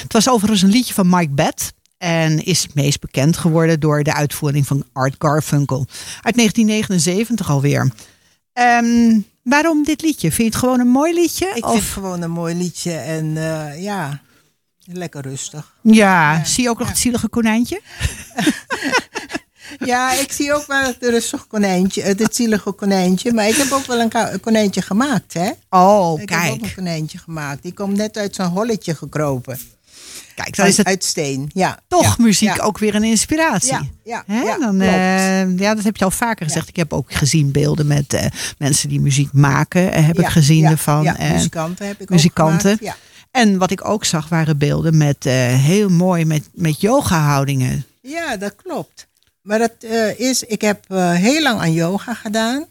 [0.03, 1.73] Het was overigens een liedje van Mike Bett.
[1.97, 5.85] En is het meest bekend geworden door de uitvoering van Art Garfunkel.
[6.21, 7.91] Uit 1979 alweer.
[8.53, 10.27] Ehm, waarom dit liedje?
[10.31, 11.51] Vind je het gewoon een mooi liedje?
[11.55, 14.21] Ik Of- vind het gewoon een mooi liedje en eh, ja,
[14.85, 15.73] lekker rustig.
[15.81, 17.81] ja, zie je ook nog het zielige konijntje?
[19.85, 23.33] Ja, ik zie ook wel het rustig konijntje, het, zielige konijntje.
[23.33, 25.51] Maar ik heb ook wel een, konijntje gemaakt, hè?
[25.69, 26.61] Oh, ik heb ook kijk.
[26.61, 27.61] een konijntje gemaakt.
[27.63, 29.59] Die komt net uit zijn holletje gekropen.
[30.35, 31.79] Kijk, dan is het uit steen, ja.
[31.87, 32.63] toch ja, muziek ja.
[32.63, 33.71] ook weer een inspiratie.
[33.71, 34.41] Ja, ja, Hè?
[34.41, 36.67] ja, dan, eh, ja, dat heb je al vaker gezegd.
[36.67, 38.25] Ik heb ook gezien beelden met eh,
[38.57, 39.93] mensen die muziek maken.
[39.93, 41.03] eh, heb ik gezien ervan.
[41.03, 42.71] Ja, muzikanten heb ik muzikanten.
[42.71, 42.97] ook gemaakt.
[43.31, 47.85] En wat ik ook zag waren beelden met heel mooi met, met yoga houdingen.
[48.01, 49.07] Ja, dat klopt.
[49.43, 52.65] Maar dat eh, is, ik heb eh, heel lang aan yoga gedaan.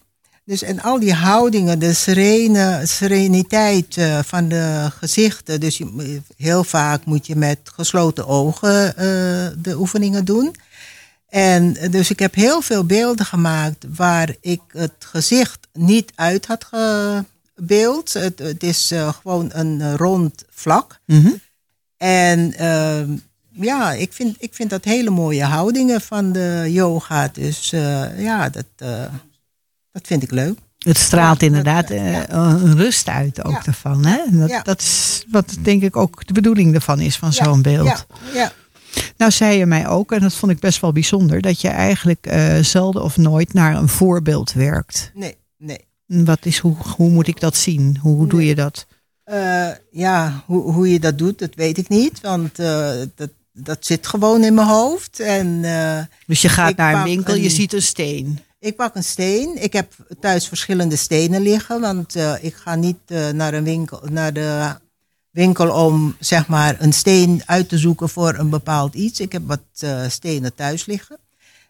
[0.44, 5.60] Dus en al die houdingen, de serene, sereniteit eh, van de gezichten.
[5.60, 8.94] Dus je, heel vaak moet je met gesloten ogen
[9.62, 10.54] de oefeningen doen.
[11.28, 16.64] En dus ik heb heel veel beelden gemaakt waar ik het gezicht niet uit had
[16.64, 18.12] gebeeld.
[18.12, 21.00] Het, het is gewoon een rond vlak.
[21.06, 21.30] Mhm.
[21.96, 23.16] En ehm,
[23.52, 27.28] ja, ik vind, ik vind dat hele mooie houdingen van de yoga.
[27.32, 29.04] Dus eh, ja, dat, eh,
[29.92, 30.58] dat vind ik leuk.
[30.78, 33.66] Het straalt Ja, inderdaad dat- eh, een rust uit ook Ja.
[33.66, 34.06] ervan.
[34.06, 34.18] Hè?
[34.30, 34.62] Dat, Ja.
[34.62, 37.86] dat is wat denk ik ook de bedoeling ervan is van zo'n beeld.
[37.86, 38.52] Ja, ja.
[39.16, 42.34] Nou zei je mij ook, en dat vond ik best wel bijzonder, dat je eigenlijk
[42.60, 45.10] zelden of nooit naar een voorbeeld werkt.
[45.14, 45.84] nee, nee.
[46.06, 47.98] Wat is, hoe, hoe moet ik dat zien?
[48.00, 48.86] Hoe, hoe doe je dat?
[49.90, 52.20] Ja, hoe, hoe je dat doet, dat weet ik niet.
[52.20, 55.20] Want eh, dat, dat zit gewoon in mijn hoofd.
[55.20, 58.40] En eh, Dus je gaat naar een winkel, je ziet een steen.
[58.58, 59.62] ik pak een steen.
[59.62, 61.80] Ik heb thuis verschillende stenen liggen.
[61.80, 64.76] Want eh, ik ga niet eh, naar, een winkel, naar de
[65.30, 69.20] winkel om zeg maar, een steen uit te zoeken voor een bepaald iets.
[69.20, 69.60] Ik heb wat
[70.08, 71.18] stenen thuis liggen.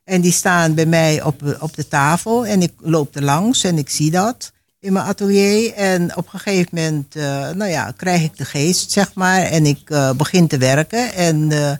[0.05, 2.47] En die staan bij mij op, op de tafel.
[2.47, 5.73] En ik loop er langs en ik zie dat in mijn atelier.
[5.75, 9.41] En op een gegeven moment eh, nou ja, krijg ik de geest, zeg maar.
[9.43, 11.13] En ik eh, begin te werken.
[11.15, 11.73] En eh,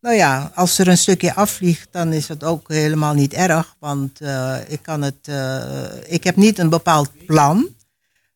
[0.00, 3.76] nou ja, als er een stukje afvliegt, dan is het ook helemaal niet erg.
[3.78, 4.20] Want
[4.68, 5.30] ik, kan het,
[6.06, 7.68] ik heb niet een bepaald plan.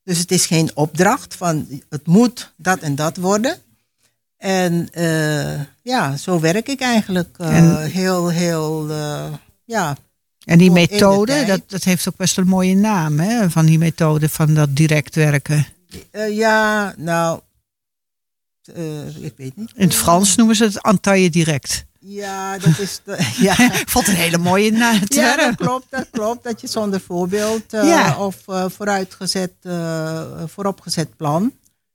[0.05, 3.57] Dus het is geen opdracht van het moet dat en dat worden.
[4.37, 4.89] En
[5.83, 8.91] ja, zo werk ik eigenlijk En- heel, heel,
[9.65, 9.97] ja.
[10.45, 13.51] En die de methode, dat, dat heeft ook best een mooie naam, hè?
[13.51, 15.67] Van die methode van dat direct werken.
[16.11, 17.41] Eh, ja, nou,
[18.75, 19.73] eh, ik weet niet.
[19.75, 21.85] In het Frans noemen ze het entaille direct.
[22.01, 23.01] Ja, dat is.
[23.05, 23.59] De, ja.
[23.81, 24.99] Ik vond het een hele mooie naam.
[25.09, 26.45] Ja, dat klopt, dat klopt.
[26.45, 28.19] Dat je zonder voorbeeld eh, Ja.
[28.19, 28.37] of
[28.69, 29.53] vooruitgezet,
[30.47, 31.53] vooropgezet plan.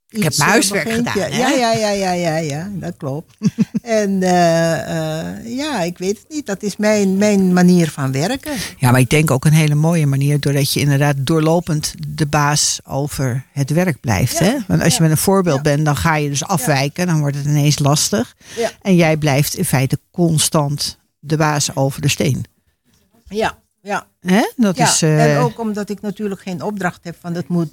[0.08, 1.08] Ik heb mijn huiswerk begint.
[1.08, 1.54] gedaan, Ja, hè?
[1.54, 3.36] ja, ja, ja, ja, ja, dat klopt.
[3.82, 6.46] en eh, eh, ja, ik weet het niet.
[6.46, 8.52] Dat is mijn, mijn manier van werken.
[8.78, 12.80] Ja, maar ik denk ook een hele mooie manier, doordat je inderdaad doorlopend de baas
[12.84, 14.38] over het werk blijft.
[14.38, 14.56] Ja, Hè?
[14.66, 15.62] Want als je met een voorbeeld ja.
[15.62, 18.34] bent, dan ga je dus afwijken, dan wordt het ineens lastig.
[18.56, 18.70] Ja.
[18.82, 22.44] En jij blijft in feite constant de baas over de steen.
[23.28, 24.06] Ja, ja.
[24.20, 24.50] Hè?
[24.56, 24.84] Dat ja.
[24.84, 25.02] is.
[25.02, 27.72] eh, En ook omdat ik natuurlijk geen opdracht heb van het moet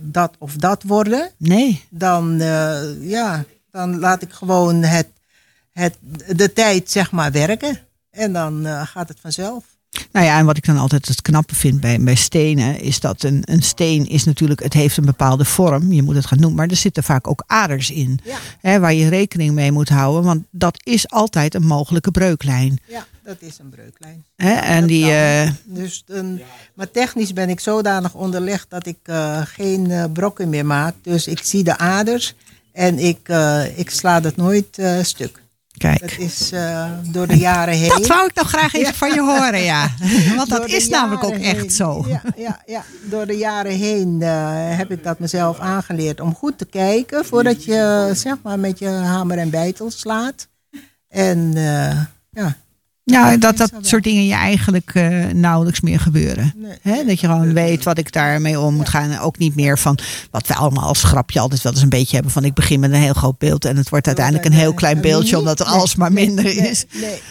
[0.00, 1.30] dat of dat worden.
[1.36, 1.84] Nee.
[1.90, 2.36] dan,
[3.00, 5.06] ja, dan laat ik gewoon het,
[5.78, 5.96] het,
[6.36, 7.78] de tijd zeg maar werken.
[8.10, 9.64] En dan eh, gaat het vanzelf.
[10.12, 13.22] Nou ja, en wat ik dan altijd het knappe vind bij, bij stenen, is dat
[13.22, 16.56] een, een steen is natuurlijk, het heeft een bepaalde vorm, je moet het gaan noemen,
[16.58, 18.20] maar er zitten vaak ook aders in.
[18.24, 18.38] Ja.
[18.60, 22.80] Hè, waar je rekening mee moet houden, want dat is altijd een mogelijke breuklijn.
[22.88, 24.24] Ja, dat is een breuklijn.
[24.36, 24.52] Hè?
[24.52, 26.42] En Dat die, eh, Dus een,
[26.74, 30.94] maar technisch ben ik zodanig onderlegd dat ik eh, geen brokken meer maak.
[31.02, 32.34] Dus ik zie de aders
[32.72, 33.28] en ik,
[33.76, 35.46] ik sla dat nooit stuk.
[35.78, 36.00] Kijk.
[36.00, 37.88] Dat is eh, door de jaren heen.
[37.88, 38.92] Dat wou ik nog graag even Ja.
[38.94, 39.88] van je horen, ja.
[40.36, 42.04] Want dat is namelijk ook echt zo.
[42.08, 42.84] Ja, ja, ja.
[43.10, 47.64] Door de jaren heen eh, heb ik dat mezelf aangeleerd om goed te kijken voordat
[47.64, 50.48] je zeg maar met je hamer en bijtel slaat.
[51.08, 52.56] En eh, ja,
[53.10, 56.54] Ja, dat dat soort dingen je eigenlijk eh, nauwelijks meer gebeuren.
[56.82, 57.04] Nee.
[57.04, 59.10] Dat je gewoon weet wat ik daarmee om moet gaan.
[59.10, 59.98] En ook niet meer van
[60.30, 62.32] wat we allemaal als grapje altijd wel eens een beetje hebben.
[62.32, 65.00] Van ik begin met een heel groot beeld en het wordt uiteindelijk een heel klein
[65.00, 65.38] beeldje.
[65.38, 66.84] Omdat er alsmaar nee, minder is.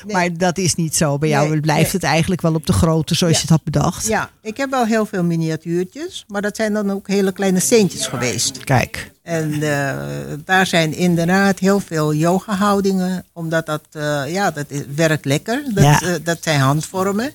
[0.07, 1.17] Maar dat is niet zo.
[1.17, 4.07] Bij jou blijft het eigenlijk wel op de grootte zoals je het had bedacht.
[4.07, 8.07] ja, ik heb wel heel veel miniatuurtjes, maar dat zijn dan ook hele kleine steentjes
[8.07, 8.63] geweest.
[8.63, 9.11] Kijk.
[9.27, 9.97] En eh,
[10.45, 15.63] daar zijn inderdaad heel veel yoga-houdingen, omdat dat, eh, ja, dat is, werkt lekker.
[15.73, 16.01] Dat, Ja.
[16.01, 17.33] eh, dat zijn handvormen.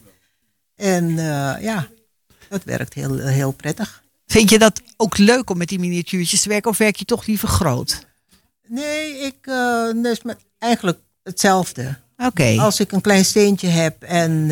[0.76, 1.16] En
[1.60, 1.88] ja,
[2.48, 4.02] dat werkt heel, heel prettig.
[4.26, 6.70] Vind je dat ook leuk om met die miniatuurtjes te werken?
[6.70, 8.06] Of werk je toch liever groot?
[8.66, 9.36] Nee, ik,
[10.02, 10.20] dus
[10.58, 11.96] eigenlijk hetzelfde.
[12.16, 12.56] Oké.
[12.58, 14.50] Als ik een klein steentje heb en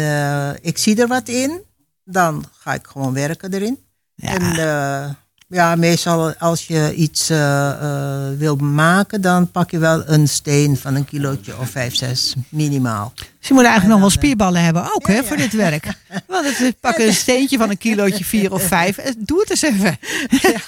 [0.61, 1.61] ik zie er wat in,
[2.05, 3.79] dan ga ik gewoon werken erin.
[4.15, 4.35] Ja.
[4.37, 5.17] En
[5.51, 10.77] ja, meestal als je iets uh, uh, wil maken, dan pak je wel een steen
[10.77, 13.13] van een kilootje of vijf, zes minimaal.
[13.15, 15.25] Dus je moet eigenlijk nog wel spierballen hebben, ook ja, hè, ja.
[15.25, 15.85] voor dit werk.
[16.27, 18.99] Want het, pak een steentje van een kilootje vier of vijf.
[19.19, 19.99] Doe het eens even.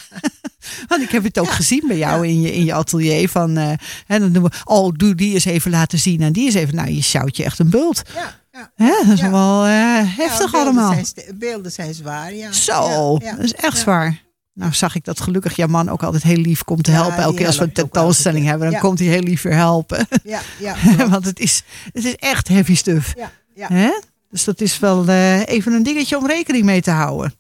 [0.88, 3.28] Want ik heb het ook gezien bij jou in, je, in je atelier.
[3.28, 3.72] Van, uh,
[4.06, 6.20] hè, dan doen we, oh, doe die eens even laten zien.
[6.20, 8.02] En die is even, nou, je sjouwt je echt een bult.
[8.14, 8.40] Ja.
[8.52, 8.70] Ja.
[8.76, 10.92] Hè, dat is wel heftig beelden allemaal.
[10.92, 12.52] Zijn, beelden zijn zwaar, ja.
[12.52, 14.22] Zo, dat is echt zwaar.
[14.54, 17.16] Nou zag ik dat gelukkig jouw man ook altijd heel lief komt te helpen.
[17.16, 18.80] Ja, Elke keer als we een tentoonstelling hebben, dan Ja.
[18.80, 20.06] komt hij heel lief weer helpen.
[20.24, 20.76] Ja, ja,
[21.08, 23.12] Want het is, het is echt heavy stuff.
[23.16, 23.68] ja, ja.
[23.68, 23.90] Hè?
[24.30, 27.34] Dus dat is wel eh, even een dingetje om rekening mee te houden.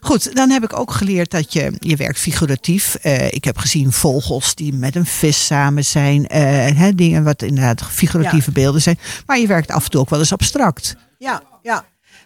[0.00, 2.94] Goed, dan heb ik ook geleerd dat je, je werkt figuratief.
[2.94, 6.26] Eh, ik heb gezien vogels die met een vis samen zijn.
[6.26, 6.40] eh,
[6.76, 8.98] hè, dingen wat inderdaad figuratieve beelden zijn.
[9.26, 10.96] Maar je werkt af en toe ook wel eens abstract.
[11.18, 11.84] Ja, ja.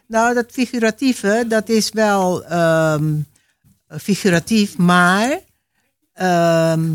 [0.08, 3.12] Nou, dat figuratieve, dat is wel ehm,
[3.88, 5.38] figuratief, maar
[6.12, 6.90] ehm,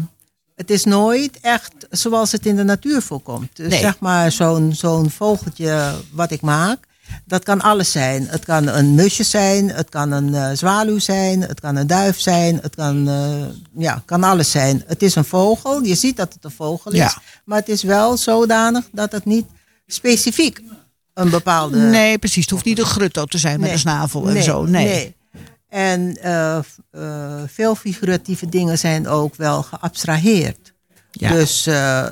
[0.55, 3.49] het is nooit echt zoals het in de natuur voorkomt.
[3.53, 3.79] Dus Nee.
[3.79, 6.77] zeg maar zo'n zo'n vogeltje wat ik maak,
[7.25, 8.27] dat kan alles zijn.
[8.27, 12.19] Het kan een musje zijn, het kan een eh, zwaluw zijn, het kan een duif
[12.19, 13.45] zijn, het kan, eh,
[13.83, 14.83] ja, kan alles zijn.
[14.87, 17.13] Het is een vogel, je ziet dat het een vogel is, Ja.
[17.45, 19.45] maar het is wel zodanig dat het niet
[19.87, 20.61] specifiek
[21.13, 21.77] een bepaalde...
[21.77, 22.41] Nee, precies.
[22.43, 23.71] Het hoeft niet een grutto te zijn met Nee.
[23.73, 24.65] een snavel en zo.
[24.65, 25.15] Nee.
[25.71, 26.57] En eh,
[26.91, 30.73] eh, veel figuratieve dingen zijn ook wel geabstraheerd.
[31.11, 31.31] Ja.
[31.31, 32.05] Dus eh,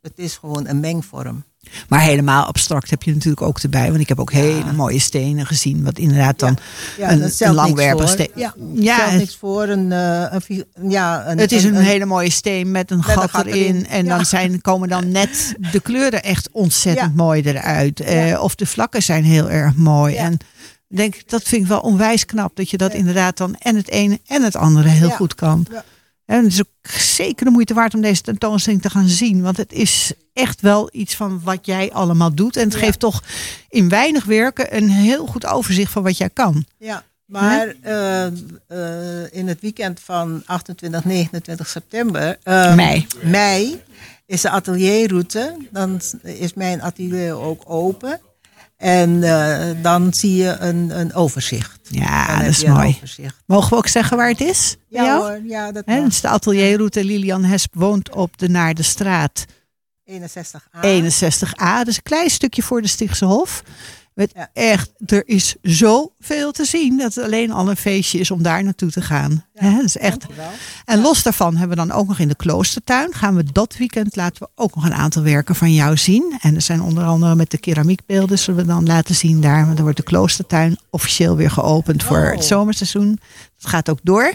[0.00, 1.44] het is gewoon een mengvorm.
[1.88, 3.88] Maar helemaal abstract heb je natuurlijk ook erbij.
[3.88, 5.84] Want ik heb ook hele mooie stenen gezien.
[5.84, 6.58] Wat inderdaad dan
[6.98, 8.14] Ja, een, een stelt niks langwerper voor.
[8.14, 8.30] steen.
[8.34, 9.68] Ja, ja het, niks voor.
[9.68, 13.46] Een, een, ja, een, het is een, een- hele mooie steen met een gat, gat
[13.46, 13.62] erin.
[13.62, 13.86] erin.
[13.86, 18.02] En dan zijn, komen dan net de kleuren echt ontzettend mooi eruit.
[18.40, 20.14] Of de vlakken zijn heel erg mooi.
[20.16, 20.38] En
[20.96, 22.56] denk, dat vind ik wel onwijs knap.
[22.56, 25.16] Dat je dat inderdaad dan en het ene en het andere heel Ja.
[25.16, 25.66] goed kan.
[25.72, 25.84] Ja.
[26.24, 29.42] En het is ook zeker de moeite waard om deze tentoonstelling te gaan zien.
[29.42, 32.56] Want het is echt wel iets van wat jij allemaal doet.
[32.56, 33.22] En het geeft toch
[33.68, 36.64] in weinig werken een heel goed overzicht van wat jij kan.
[36.78, 42.38] Ja, maar eh, eh, in het weekend van 28, 29 september.
[42.42, 43.06] eh, Mei.
[43.22, 43.82] Mei
[44.26, 45.56] is de atelierroute.
[45.70, 48.20] Dan is mijn atelier ook open.
[48.76, 51.78] En eh, dan zie je een, een overzicht.
[51.82, 53.00] Ja, Dan dat is mooi.
[53.46, 54.76] Mogen we ook zeggen waar het is?
[54.88, 57.04] Ja hoor, ja, dat het is de atelierroute.
[57.04, 59.44] Lilian Hesp woont op de Naar de Straat
[60.10, 60.80] 61A.
[60.80, 61.84] 61A.
[61.84, 63.62] Dus een klein stukje voor de Stichtse Hof.
[64.16, 64.48] Met Ja.
[64.52, 68.64] echt, er is zoveel te zien dat het alleen al een feestje is om daar
[68.64, 69.44] naartoe te gaan.
[69.60, 70.20] Dat is echt.
[70.20, 70.50] Dankjewel.
[70.84, 73.14] En los daarvan hebben we dan ook nog in de kloostertuin.
[73.14, 76.36] Gaan we dat weekend laten we ook nog een aantal werken van jou zien.
[76.40, 79.62] En er zijn onder andere met de keramiekbeelden zullen we dan laten zien daar.
[79.64, 82.30] Want dan wordt de kloostertuin officieel weer geopend voor Oh.
[82.30, 83.18] het zomerseizoen.
[83.60, 84.32] Dat gaat ook door.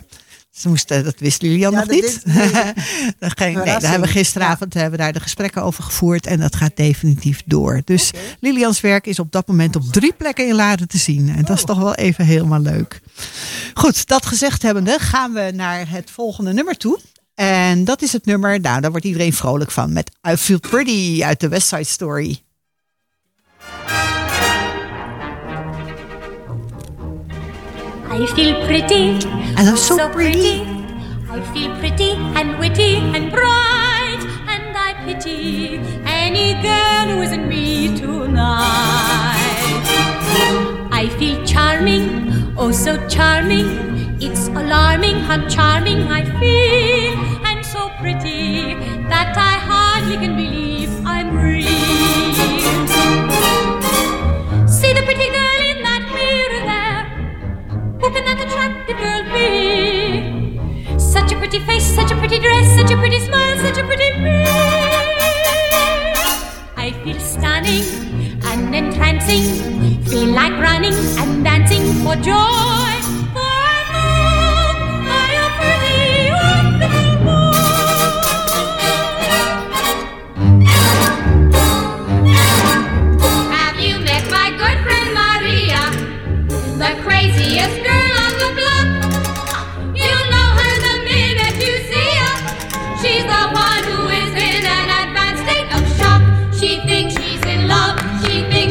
[0.61, 2.21] Ze moesten, dat wist Lilian Ja, nog niet.
[2.25, 2.51] nee.
[2.51, 2.73] Daar ging-
[3.19, 3.81] nee, daar Verrassing.
[3.91, 6.25] hebben we gisteravond hebben daar de gesprekken over gevoerd.
[6.25, 7.81] En dat gaat definitief door.
[7.85, 11.29] Dus Lilians werk is op dat moment op drie plekken in Laren te zien.
[11.35, 12.99] En dat is toch wel even helemaal leuk.
[13.73, 16.99] Goed, dat gezegd hebbende gaan we naar het volgende nummer toe.
[17.35, 19.93] En dat is het nummer, nou daar wordt iedereen vrolijk van.
[19.93, 22.43] Met I Feel Pretty uit de West Side Story.
[28.11, 29.23] I feel pretty.
[29.55, 30.67] And I'm oh, so pretty.
[31.29, 34.19] I feel pretty and witty and bright,
[34.51, 39.39] and I pity any girl who isn't me tonight.
[40.91, 44.19] I feel charming, oh so charming.
[44.21, 48.75] It's alarming how charming I feel, and so pretty
[49.07, 49.60] that I
[60.97, 64.11] Such a pretty face, such a pretty dress, such a pretty smile, such a pretty
[64.19, 64.43] me.
[66.77, 67.83] I feel stunning
[68.43, 72.90] and entrancing, feel like running and dancing for joy.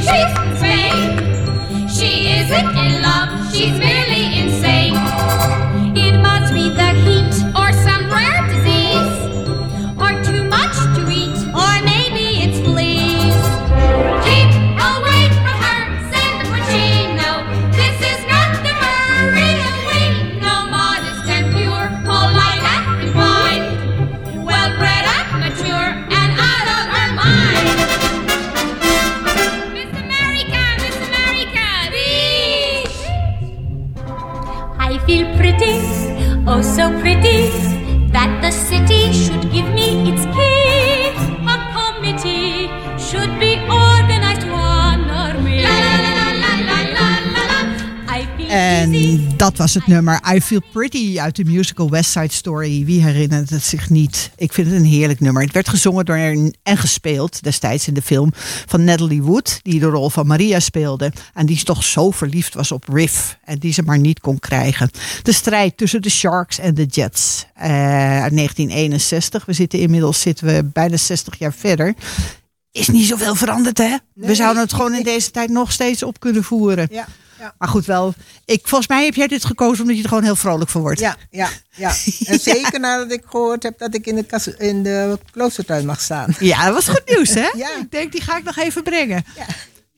[0.06, 1.88] she's vain.
[1.88, 4.19] She isn't in love, she's merely.
[49.40, 52.84] Dat was het nummer I Feel Pretty uit de musical West Side Story.
[52.84, 54.30] Wie herinnert het zich niet?
[54.36, 55.42] Ik vind het een heerlijk nummer.
[55.42, 58.30] Het werd gezongen door en gespeeld destijds in de film
[58.66, 61.12] van Natalie Wood, die de rol van Maria speelde.
[61.34, 64.90] En die toch zo verliefd was op Riff en die ze maar niet kon krijgen.
[65.22, 67.70] De strijd tussen de Sharks en de Jets eh,
[68.22, 69.44] uit 1961.
[69.44, 71.94] We zitten inmiddels zitten we bijna 60 jaar verder.
[72.72, 73.96] Is niet zoveel veranderd, hè?
[74.14, 76.88] We zouden het gewoon in deze tijd nog steeds op kunnen voeren.
[76.90, 77.06] Ja,
[77.40, 77.54] ja.
[77.58, 78.14] Maar goed, wel.
[78.44, 81.00] Ik, volgens mij heb jij dit gekozen omdat je er gewoon heel vrolijk van wordt.
[81.00, 81.92] Ja, ja, ja.
[82.30, 86.00] En zeker nadat ik gehoord heb dat ik in de, kas, in de kloostertuin mag
[86.00, 86.34] staan.
[86.38, 87.50] Ja, dat was goed nieuws, hè?
[87.56, 87.76] Ja.
[87.80, 89.24] Ik denk, die ga ik nog even brengen.
[89.36, 89.44] Ja.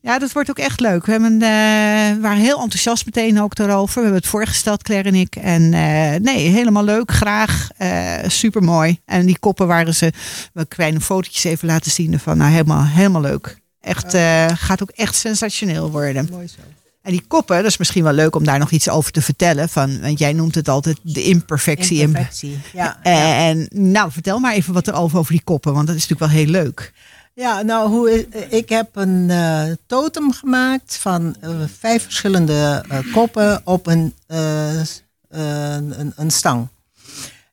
[0.01, 1.07] Ja, dat wordt ook echt leuk.
[1.07, 3.95] We, hebben, eh, we waren heel enthousiast meteen ook daarover.
[3.95, 5.37] We hebben het voorgesteld, Claire en ik.
[5.37, 7.11] En eh, nee, helemaal leuk.
[7.13, 7.69] Graag.
[7.77, 9.01] Eh Super mooi.
[9.05, 10.13] En die koppen waren ze.
[10.53, 12.37] We kleine fotootjes even laten zien ervan.
[12.37, 13.61] Nou, helemaal, helemaal leuk.
[13.81, 14.17] Echt,
[14.59, 16.29] gaat ook echt sensationeel worden.
[16.31, 16.82] Mooi zo.
[17.03, 19.69] En die koppen, dat is misschien wel leuk om daar nog iets over te vertellen.
[19.69, 22.01] Van, want jij noemt het altijd de imperfectie.
[22.01, 22.59] Imperfectie.
[22.73, 23.37] Ja, ja.
[23.49, 26.33] En nou, vertel maar even wat er over over die koppen, want dat is natuurlijk
[26.33, 26.93] wel heel leuk.
[27.35, 33.61] Ja, nou, hoe, ik heb een eh, totem gemaakt van eh, vijf verschillende eh, koppen
[33.65, 34.87] op een, eh, eh,
[35.29, 36.69] een, een stang.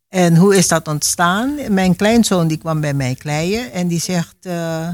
[0.10, 1.56] En hoe is dat ontstaan?
[1.70, 4.90] Mijn kleinzoon die kwam bij mij kleien en die zegt, eh,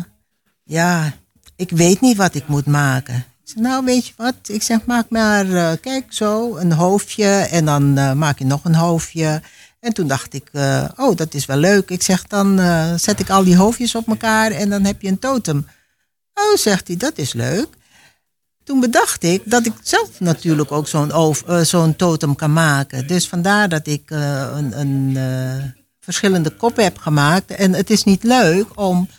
[0.64, 1.14] ja,
[1.56, 3.26] ik weet niet wat ik moet maken.
[3.46, 7.66] Zeg, nou weet je wat, ik zeg maak maar, eh, kijk zo, een hoofdje en
[7.66, 9.42] dan eh, maak je nog een hoofdje.
[9.80, 11.90] En toen dacht ik, eh, oh dat is wel leuk.
[11.90, 12.60] Ik zeg, dan
[13.00, 15.68] zet ik al die hoofdjes op elkaar en dan heb je een totem.
[16.34, 17.68] Oh, zegt hij, dat is leuk.
[18.64, 20.88] Toen bedacht ik dat ik zelf natuurlijk ook
[21.62, 23.08] zo'n totem kan maken.
[23.08, 25.18] Dus vandaar dat ik een, een
[26.00, 27.52] verschillende koppen heb gemaakt.
[27.52, 29.10] En het is niet leuk om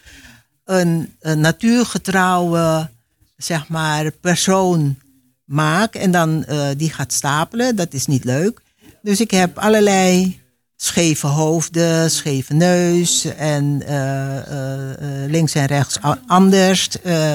[0.64, 2.90] een, een natuurgetrouwe,
[3.36, 4.98] zeg maar, persoon
[5.46, 7.76] maak en dan eh, die gaat stapelen.
[7.76, 8.60] Dat is niet leuk.
[9.02, 10.40] Dus ik heb allerlei
[10.76, 16.88] scheve hoofden, scheve neus en eh, eh, links en rechts anders.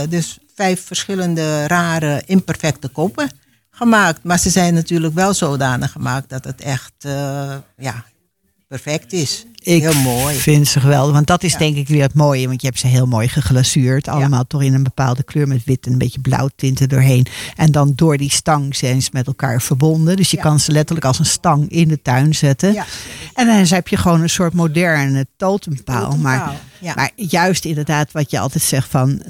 [0.10, 3.30] Dus vijf verschillende rare, imperfecte koppen
[3.70, 4.24] gemaakt.
[4.24, 6.94] Maar ze zijn natuurlijk wel zodanig gemaakt dat het echt
[7.78, 8.06] ja,
[8.68, 9.46] perfect is.
[9.64, 10.36] Ik Heel mooi.
[10.36, 11.58] vind ze geweldig, want dat is Ja.
[11.58, 12.48] denk ik weer het mooie.
[12.48, 14.08] Want je hebt ze heel mooi geglazuurd.
[14.08, 17.26] Allemaal toch in een bepaalde kleur met wit en een beetje blauw tinten doorheen.
[17.56, 20.16] En dan door die stang zijn ze met elkaar verbonden.
[20.16, 20.44] Dus je Ja.
[20.44, 22.74] kan ze letterlijk als een stang in de tuin zetten.
[22.74, 22.86] Ja.
[23.34, 26.04] En dan heb je gewoon een soort moderne totempaal.
[26.04, 26.94] Totempaal, Maar, ja.
[26.96, 29.22] maar juist inderdaad wat je altijd zegt van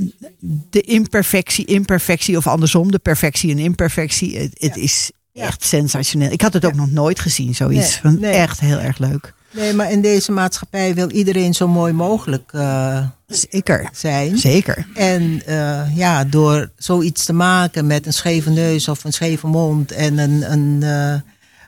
[0.69, 4.37] de imperfectie, imperfectie of andersom, de perfectie en imperfectie.
[4.37, 5.45] Het, het is Ja.
[5.45, 6.31] echt sensationeel.
[6.31, 7.89] Ik had het ook nog nooit gezien, zoiets.
[7.89, 8.31] Nee, van nee.
[8.33, 9.33] Echt heel erg leuk.
[9.51, 13.89] Nee, maar in deze maatschappij wil iedereen zo mooi mogelijk eh, Zeker.
[13.93, 14.37] zijn.
[14.37, 14.85] Zeker.
[14.93, 19.91] En eh, ja, door zoiets te maken met een scheve neus of een scheve mond
[19.91, 20.83] en een, een,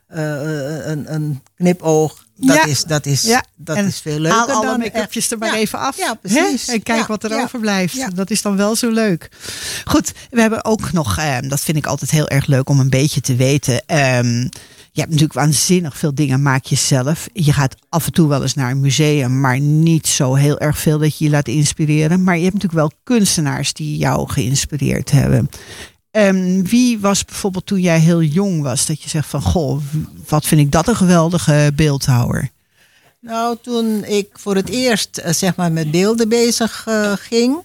[0.07, 2.65] eh, een, een knipoog, dat, Ja.
[2.65, 5.55] is, dat, is, Ja, dat en is veel leuker Haal alle make-upjes er maar Ja,
[5.55, 5.97] even af.
[5.97, 6.67] Ja, precies.
[6.67, 6.73] Hè?
[6.73, 8.15] En kijk wat er overblijft.
[8.15, 9.29] Dat is dan wel zo leuk.
[9.86, 12.89] Goed, we hebben ook nog, eh, dat vind ik altijd heel erg leuk om een
[12.89, 13.84] beetje te weten.
[13.86, 14.47] ehm,
[14.94, 17.28] je hebt natuurlijk waanzinnig veel dingen maak je zelf.
[17.34, 20.78] Je gaat af en toe wel eens naar een museum, maar niet zo heel erg
[20.78, 22.24] veel dat je je laat inspireren.
[22.24, 25.50] Maar je hebt natuurlijk wel kunstenaars die jou geïnspireerd hebben.
[26.12, 29.82] Ehm, wie was bijvoorbeeld toen jij heel jong was, dat je zegt van goh,
[30.28, 32.52] wat vind ik dat een geweldige beeldhouwer?
[33.20, 37.58] Nou, toen ik voor het eerst eh, zeg maar met beelden bezig eh, ging,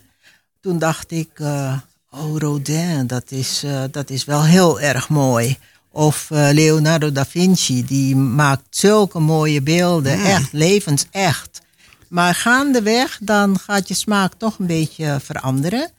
[0.61, 1.79] toen dacht ik, eh,
[2.11, 5.59] oh Rodin, dat is, dat is wel heel erg mooi.
[5.99, 11.61] Of eh, Leonardo da Vinci, die maakt zulke mooie beelden, echt levensecht.
[12.09, 15.91] Maar gaandeweg, dan gaat je smaak toch een beetje veranderen.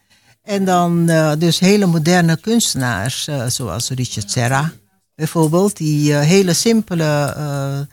[0.43, 4.71] En dan eh, dus hele moderne kunstenaars, eh, zoals Richard Serra
[5.15, 7.87] bijvoorbeeld, die hele simpele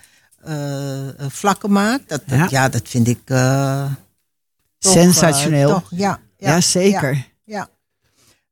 [1.29, 2.09] vlakken maakt.
[2.09, 2.47] Dat, dat- Ja.
[2.51, 2.69] ja.
[2.69, 5.69] dat vind ik toch, Sensationeel.
[5.69, 7.27] toch, ja, ja, Ja, zeker.
[7.45, 7.69] Ja.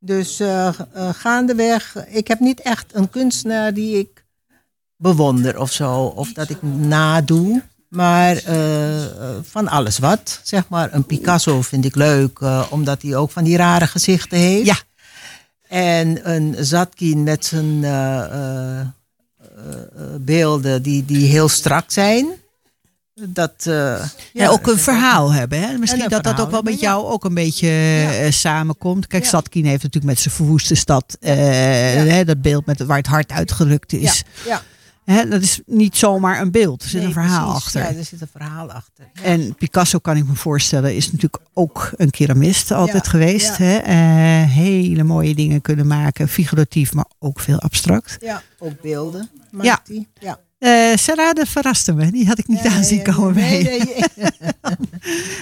[0.05, 0.75] Dus eh, eh,
[1.13, 4.25] gaandeweg, ik heb niet echt een kunstenaar die ik
[4.97, 7.63] bewonder of zo, of dat ik nadoe.
[7.89, 10.41] Maar eh, van alles wat.
[10.43, 12.41] Zeg maar, een Picasso vind ik leuk,
[12.71, 14.67] omdat hij ook van die rare gezichten heeft.
[14.67, 14.77] Ja.
[15.69, 17.81] En een Zatkin met zijn
[20.21, 22.27] beelden die, die heel strak zijn.
[23.15, 25.61] Dat, eh, Ja, ook een verhaal hebben.
[25.61, 25.79] Hè?
[25.79, 26.81] Misschien dat dat ook wel met ja.
[26.81, 29.07] jou ook een beetje eh, samenkomt.
[29.07, 29.29] Kijk, Ja.
[29.29, 33.31] Satkin heeft natuurlijk met zijn verwoeste stad eh, hè, dat beeld met, waar het hart
[33.33, 34.25] uitgerukt is.
[34.45, 34.63] Ja, ja.
[35.15, 36.83] Hè, dat is niet zomaar een beeld.
[36.83, 37.65] Er zit Nee, een verhaal precies.
[37.65, 37.81] achter.
[37.93, 39.05] Ja, er zit een verhaal achter.
[39.15, 39.23] Ja.
[39.23, 43.57] En Picasso kan ik me voorstellen is natuurlijk ook een keramist altijd Ja, geweest.
[43.59, 43.65] ja.
[43.65, 43.79] Hè?
[44.45, 48.17] Hele mooie dingen kunnen maken, figuratief, maar ook veel abstract.
[48.21, 49.59] Ja, ook beelden Ja.
[49.63, 50.07] maakt hij.
[50.21, 50.39] Ja.
[50.65, 52.11] Eh Sarah, dat verraste me.
[52.11, 53.79] Die had ik niet Ja, aan zien ja, komen nee, nee,
[54.17, 54.31] nee.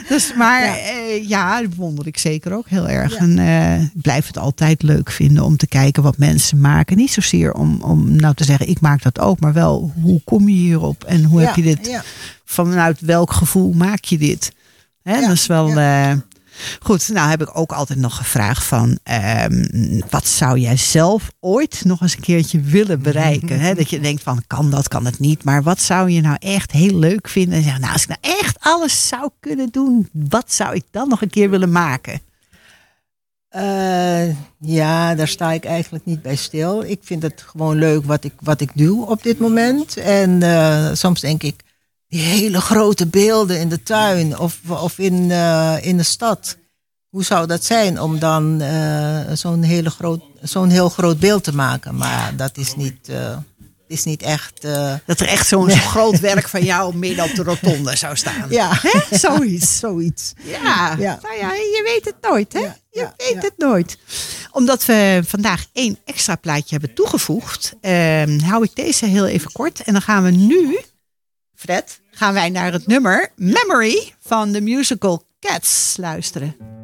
[0.08, 0.74] Dus, maar Ja.
[0.74, 1.20] ja.
[1.26, 3.12] ja, dat bewonder ik zeker ook heel erg.
[3.12, 3.18] Ja.
[3.18, 6.96] En eh, ik blijf het altijd leuk vinden om te kijken wat mensen maken.
[6.96, 9.40] Niet zozeer om, om nou te zeggen, ik maak dat ook.
[9.40, 11.04] Maar wel, hoe kom je hierop?
[11.04, 12.00] En hoe heb je dit,
[12.44, 14.52] vanuit welk gevoel maak je dit?
[15.02, 15.68] Hè, Dat is wel...
[15.78, 16.12] eh,
[16.80, 18.98] goed, nou heb ik ook altijd nog gevraagd van...
[19.03, 23.76] ehm, wat zou jij zelf ooit nog eens een keertje willen bereiken?
[23.76, 25.44] Dat je denkt van, kan dat, kan het niet?
[25.44, 27.55] Maar wat zou je nou echt heel leuk vinden?
[27.55, 30.09] En zeggen, nou, als ik nou echt alles zou kunnen doen...
[30.12, 32.20] wat zou ik dan nog een keer willen maken?
[33.53, 34.28] Eh,
[34.59, 36.84] ja, daar sta ik eigenlijk niet bij stil.
[36.84, 39.96] Ik vind het gewoon leuk wat ik, wat ik doe op dit moment.
[39.96, 41.62] En eh, soms denk ik,
[42.12, 46.56] die hele grote beelden in de tuin of, of in, eh, in de stad.
[47.08, 51.54] Hoe zou dat zijn om dan eh, zo'n hele groot, zo'n heel groot beeld te
[51.54, 51.96] maken?
[51.96, 53.36] Maar dat is niet, eh,
[53.86, 54.62] is niet echt.
[55.06, 58.46] Dat er echt zo'n groot werk van jou midden op de rotonde zou staan.
[58.48, 59.16] ja, Hè?
[59.28, 59.78] Zoiets.
[59.78, 60.32] zoiets.
[60.42, 61.18] Ja, Ja.
[61.22, 62.60] Nou ja, je weet het nooit, hè?
[62.60, 63.98] Ja, je ja, weet het nooit.
[64.50, 69.82] Omdat we vandaag één extra plaatje hebben toegevoegd, ehm, hou ik deze heel even kort.
[69.82, 70.78] En dan gaan we nu,
[71.62, 76.81] Fred, gaan wij naar het nummer Memory van de musical Cats luisteren.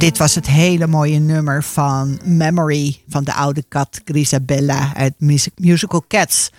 [0.00, 5.48] Dit was het hele mooie nummer van Memory van de oude kat Grisabella uit Mus-
[5.56, 6.50] Musical Cats.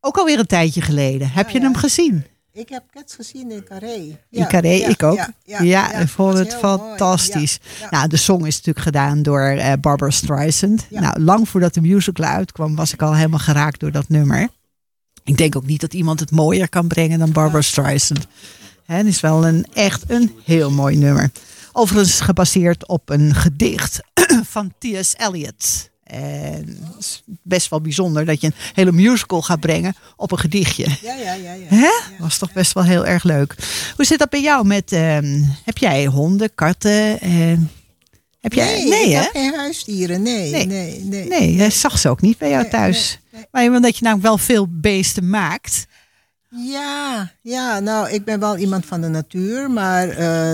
[0.00, 1.30] Ook alweer een tijdje geleden.
[1.30, 1.64] Heb je ja.
[1.64, 2.24] hem gezien?
[2.52, 4.18] Ik heb Cats gezien in Carré.
[4.30, 5.28] In Carré, ik ook.
[5.44, 7.58] Ja, ik vond het fantastisch.
[7.62, 7.88] Ja, ja.
[7.90, 10.86] Nou, de song is natuurlijk gedaan door eh, Barbara Streisand.
[10.90, 11.00] Ja.
[11.00, 14.48] Nou, lang voordat de musical uitkwam, was ik al helemaal geraakt door dat nummer.
[15.24, 18.26] Ik denk ook niet dat iemand het mooier kan brengen dan Barbara Streisand.
[18.86, 21.30] Het is wel een, echt een heel mooi nummer.
[21.76, 24.00] Overigens gebaseerd op een gedicht
[24.54, 25.14] van T.S.
[25.16, 25.90] Eliot.
[26.04, 30.38] En het is best wel bijzonder dat je een hele musical gaat brengen op een
[30.38, 30.86] gedichtje.
[31.02, 31.52] Ja, ja, ja.
[31.52, 31.66] ja.
[31.68, 31.90] Hè?
[32.18, 33.54] Was toch best wel heel erg leuk.
[33.96, 37.20] Hoe zit dat bij jou met, ehm, heb jij honden, katten?
[37.20, 37.58] eh,
[38.40, 39.20] heb jij, Nee, nee ik hè?
[39.22, 40.22] heb geen huisdieren.
[40.22, 40.66] Nee, Nee.
[40.66, 41.28] nee, nee.
[41.28, 43.18] Nee, jij zag ze ook niet bij jou Nee, thuis.
[43.50, 45.86] Maar omdat je nou wel veel beesten maakt.
[46.56, 50.52] Ja, ja, nou, ik ben wel iemand van de natuur, maar eh,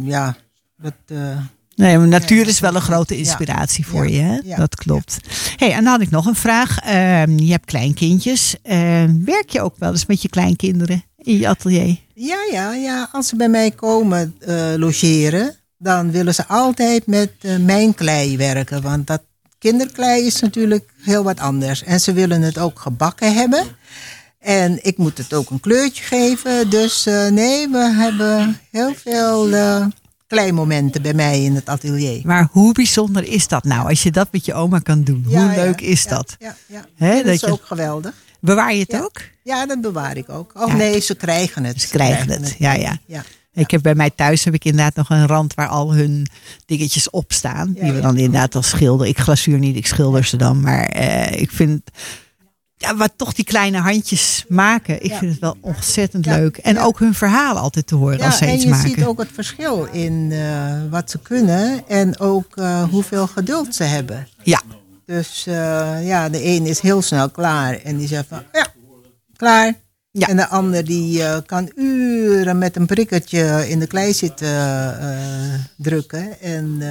[0.00, 0.36] ja,
[0.76, 1.38] dat, eh,
[1.74, 3.20] Nee, natuur is wel een grote ja.
[3.20, 4.20] inspiratie voor je.
[4.20, 4.38] Hè?
[4.44, 5.18] ja, Dat klopt.
[5.56, 6.78] Hey, en dan had ik nog een vraag.
[6.78, 8.56] Ehm, je hebt kleinkindjes.
[8.62, 11.98] Ehm, werk je ook wel eens met je kleinkinderen in je atelier?
[12.14, 17.32] ja, ja, ja, als ze bij mij komen eh, logeren, dan willen ze altijd met
[17.40, 19.22] eh, mijn klei werken, want dat
[19.58, 21.82] kinderklei is natuurlijk heel wat anders.
[21.82, 23.64] En ze willen het ook gebakken hebben.
[24.48, 26.70] En ik moet het ook een kleurtje geven.
[26.70, 29.86] Dus eh, nee, we hebben heel veel uh,
[30.26, 32.20] kleimomenten bij mij in het atelier.
[32.24, 35.24] Maar hoe bijzonder is dat nou, als je dat met je oma kan doen?
[35.28, 36.36] Ja, hoe leuk ja, is ja, dat?
[36.38, 36.56] Ja,
[36.98, 38.14] dat, dat is je- ook geweldig.
[38.40, 39.20] Bewaar je het ook?
[39.42, 40.52] Ja, dat bewaar ik ook.
[40.54, 41.80] Oh nee, ze krijgen het.
[41.80, 42.98] Ze krijgen het, ja, ja.
[43.06, 43.24] ja.
[43.52, 46.26] Ik heb bij mij thuis heb ik inderdaad nog een rand waar al hun
[46.66, 47.72] dingetjes op staan.
[47.72, 49.06] Die we dan inderdaad als schilder.
[49.06, 50.60] Ik glazuur niet, ik schilder ze dan.
[50.60, 51.82] Maar eh, ik vind,
[52.78, 55.02] ja, wat toch die kleine handjes maken.
[55.04, 55.18] Ik Ja.
[55.18, 56.56] vind het wel ontzettend Ja, leuk.
[56.56, 56.82] En ja.
[56.82, 58.88] ook hun verhalen altijd te horen als ze en iets je maken.
[58.90, 63.84] ziet ook het verschil in eh, wat ze kunnen en ook eh, hoeveel geduld ze
[63.84, 64.28] hebben.
[64.42, 64.62] Ja,
[65.06, 68.66] Dus eh, ja, de een is heel snel klaar en die zegt van ja,
[69.36, 69.74] klaar.
[70.10, 70.26] Ja.
[70.26, 76.40] En de ander die kan uren met een prikkertje in de klei zitten drukken.
[76.40, 76.82] En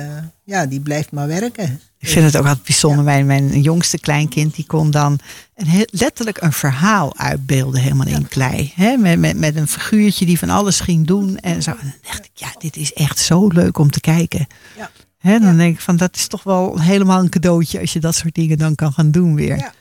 [0.43, 1.79] ja, die blijft maar werken.
[1.99, 3.03] Ik vind het ook altijd bijzonder.
[3.03, 5.19] Mijn, mijn jongste kleinkind die kon dan
[5.55, 8.71] een heel, letterlijk een verhaal uitbeelden helemaal in klei.
[8.75, 8.97] Hè?
[8.97, 11.37] Met, met, met een figuurtje die van alles ging doen.
[11.37, 11.71] En zo.
[11.71, 14.47] En dan dacht ik, ja, dit is echt zo leuk om te kijken.
[14.77, 14.91] Ja.
[15.17, 18.15] Hè, dan denk ik van, dat is toch wel helemaal een cadeautje als je dat
[18.15, 19.57] soort dingen dan kan gaan doen weer.
[19.57, 19.73] Ja.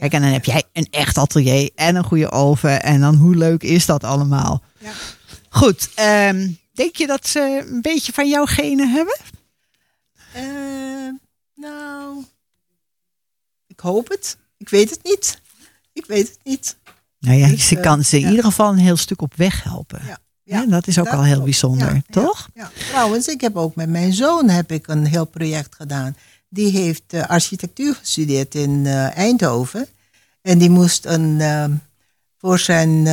[0.00, 2.82] Kijk, en dan heb jij een echt atelier en een goede oven.
[2.82, 4.62] En dan hoe leuk is dat allemaal?
[4.78, 4.92] Ja.
[5.48, 9.16] Goed, ehm, denk je dat ze een beetje van jouw genen hebben?
[10.32, 10.42] Eh,
[11.54, 12.24] nou,
[13.80, 14.36] ik hoop het.
[14.56, 15.40] Ik weet het niet.
[15.92, 16.76] Ik weet het niet.
[17.18, 18.28] Nou ja, Ik, ze eh, kan ze in ja.
[18.28, 20.00] ieder geval een heel stuk op weg helpen.
[20.06, 21.44] Ja, Ja, dat is ook al heel klopt.
[21.44, 22.48] bijzonder, Ja, toch?
[22.54, 22.82] Ja, ja.
[22.88, 26.16] Trouwens, ik heb ook met mijn zoon heb ik een heel project gedaan.
[26.48, 29.86] Die heeft eh, architectuur gestudeerd in eh, Eindhoven.
[30.42, 31.64] En die moest een, eh,
[32.38, 33.04] voor zijn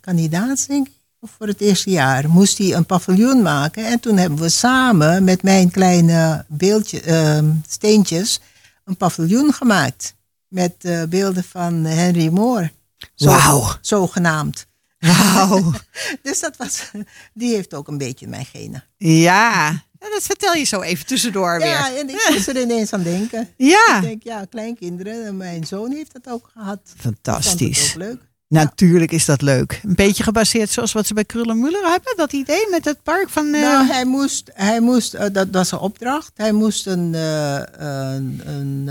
[0.00, 3.86] kandidaat, denk ik, of voor het eerste jaar, moest hij een paviljoen maken.
[3.86, 8.40] En toen hebben we samen met mijn kleine beeldje, eh, steentjes
[8.88, 10.14] een paviljoen gemaakt.
[10.48, 12.72] Met eh, beelden van Henry Moore.
[13.14, 13.76] Zo- Wauw.
[13.80, 14.66] Zogenaamd.
[14.98, 15.72] Wauw.
[16.22, 16.90] Dus dat was,
[17.34, 18.84] die heeft ook een beetje mijn genen.
[18.96, 19.86] ja.
[19.98, 21.98] Dat vertel je zo even tussendoor Ja, weer.
[22.00, 23.48] en ik moest er ineens aan denken.
[23.56, 25.26] Ja, Ik denk, ja, kleinkinderen.
[25.26, 26.80] En mijn zoon heeft dat ook gehad.
[26.96, 27.88] Fantastisch.
[27.90, 28.20] ook leuk.
[28.48, 29.80] Natuurlijk is dat leuk.
[29.84, 32.16] Een beetje gebaseerd zoals wat ze bij Krullenmuller hebben.
[32.16, 33.54] Dat idee met het park van...
[33.54, 36.30] eh, Nou, hij moest, hij moest eh, dat was een opdracht.
[36.34, 38.88] Hij moest een, eh, een, een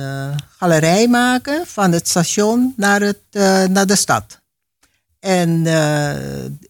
[0.57, 3.19] galerij maken van het station naar, het,
[3.71, 4.39] naar de stad.
[5.19, 5.63] En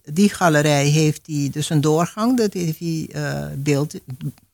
[0.03, 2.37] die galerij heeft hij dus een doorgang.
[2.37, 3.09] Dat heeft hij
[3.55, 3.93] beeld,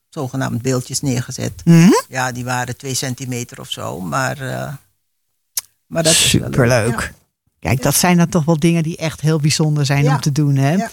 [0.10, 1.62] zogenaamd beeldjes neergezet.
[1.66, 1.92] mhm.
[2.08, 4.00] Ja, die waren twee centimeter of zo.
[4.00, 4.38] Maar,
[5.88, 6.54] maar dat is wel leuk.
[6.54, 7.14] Superleuk.
[7.64, 10.14] Kijk, dat zijn dan toch wel dingen die echt heel bijzonder zijn Ja.
[10.16, 10.56] om te doen.
[10.56, 10.74] Hè?
[10.74, 10.92] Ja.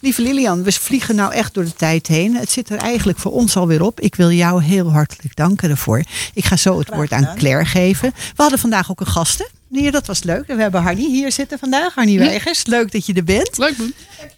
[0.00, 2.36] Lieve Lilian, we vliegen nou echt door de tijd heen.
[2.36, 4.00] Het zit er eigenlijk voor ons alweer op.
[4.00, 6.02] Ik wil jou heel hartelijk danken daarvoor.
[6.34, 7.34] Ik ga zo het Graag woord aan.
[7.36, 8.12] Claire geven.
[8.14, 9.48] We hadden vandaag ook een gasten.
[9.68, 10.46] Hier, dat was leuk.
[10.46, 11.94] We hebben Harnie hier zitten vandaag.
[11.94, 12.66] Harnie Weigers.
[12.66, 13.58] Leuk dat je er bent.
[13.58, 13.94] Leuk doen.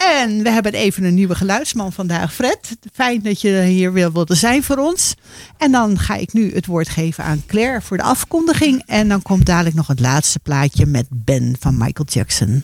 [0.08, 2.76] En we hebben even een nieuwe geluidsman vandaag, Fred.
[2.92, 5.14] Fijn dat je hier weer wilde zijn voor ons.
[5.58, 8.82] En dan ga ik nu het woord geven aan Claire voor de afkondiging.
[8.86, 12.62] En dan komt dadelijk nog het laatste plaatje met Ben van Michael Jackson.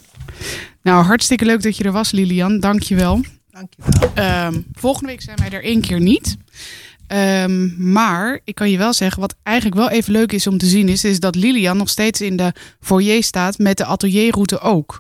[0.83, 2.61] Nou, hartstikke leuk dat je er was, Lilian.
[2.61, 3.21] Dank je wel.
[3.51, 4.11] Dankjewel.
[4.15, 6.37] Ehm, volgende week zijn wij er één keer niet.
[7.07, 10.67] Ehm, maar ik kan je wel zeggen, wat eigenlijk wel even leuk is om te
[10.67, 14.99] zien, is, is dat Lilian nog steeds in de foyer staat met de atelierroute ook.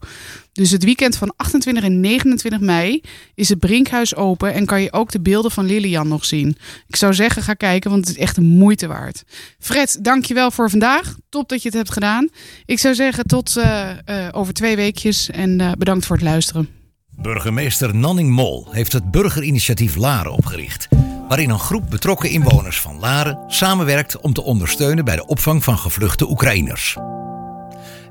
[0.55, 3.01] Dus het weekend van 28 en 29 mei
[3.35, 6.57] is het Brinkhuis open en kan je ook de beelden van Lilian nog zien.
[6.87, 9.25] Ik zou zeggen, ga kijken, want het is echt de moeite waard.
[9.59, 11.17] Fred, dankjewel voor vandaag.
[11.29, 12.29] Top dat je het hebt gedaan.
[12.65, 16.69] Ik zou zeggen, tot eh, eh, over twee weekjes en eh, bedankt voor het luisteren.
[17.11, 20.89] Burgemeester Nanning Mol heeft het burgerinitiatief Laren opgericht.
[21.29, 25.79] Waarin een groep betrokken inwoners van Laren samenwerkt om te ondersteunen bij de opvang van
[25.79, 26.97] gevluchte Oekraïners.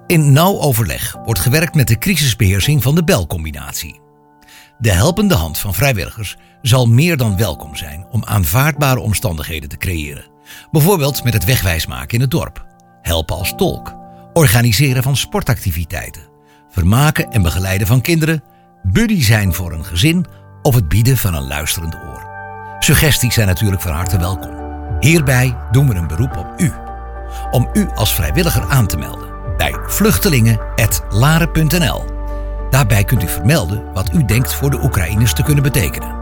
[0.08, 4.01] In nauw overleg wordt gewerkt met de crisisbeheersing van de belcombinatie.
[4.78, 10.26] De helpende hand van vrijwilligers zal meer dan welkom zijn om aanvaardbare omstandigheden te creëren.
[10.72, 12.66] Bijvoorbeeld met het wegwijsmaken in het dorp,
[13.01, 13.95] helpen als tolk,
[14.34, 16.28] organiseren van sportactiviteiten,
[16.70, 18.43] vermaken en begeleiden van kinderen,
[18.84, 20.26] buddy zijn voor een gezin
[20.62, 22.28] of het bieden van een luisterend oor.
[22.80, 24.51] Suggesties zijn natuurlijk van harte welkom.
[24.99, 26.72] Hierbij doen we een beroep op u.
[27.51, 32.06] Om u als vrijwilliger aan te melden bij vluchtelingen.laren.nl.
[32.70, 36.16] Daarbij kunt u vermelden wat u denkt voor de Oekraïners te kunnen betekenen.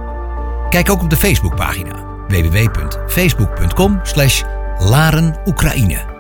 [0.70, 4.44] Kijk ook op de Facebookpagina www.facebook.com slash
[4.80, 6.11] Laren.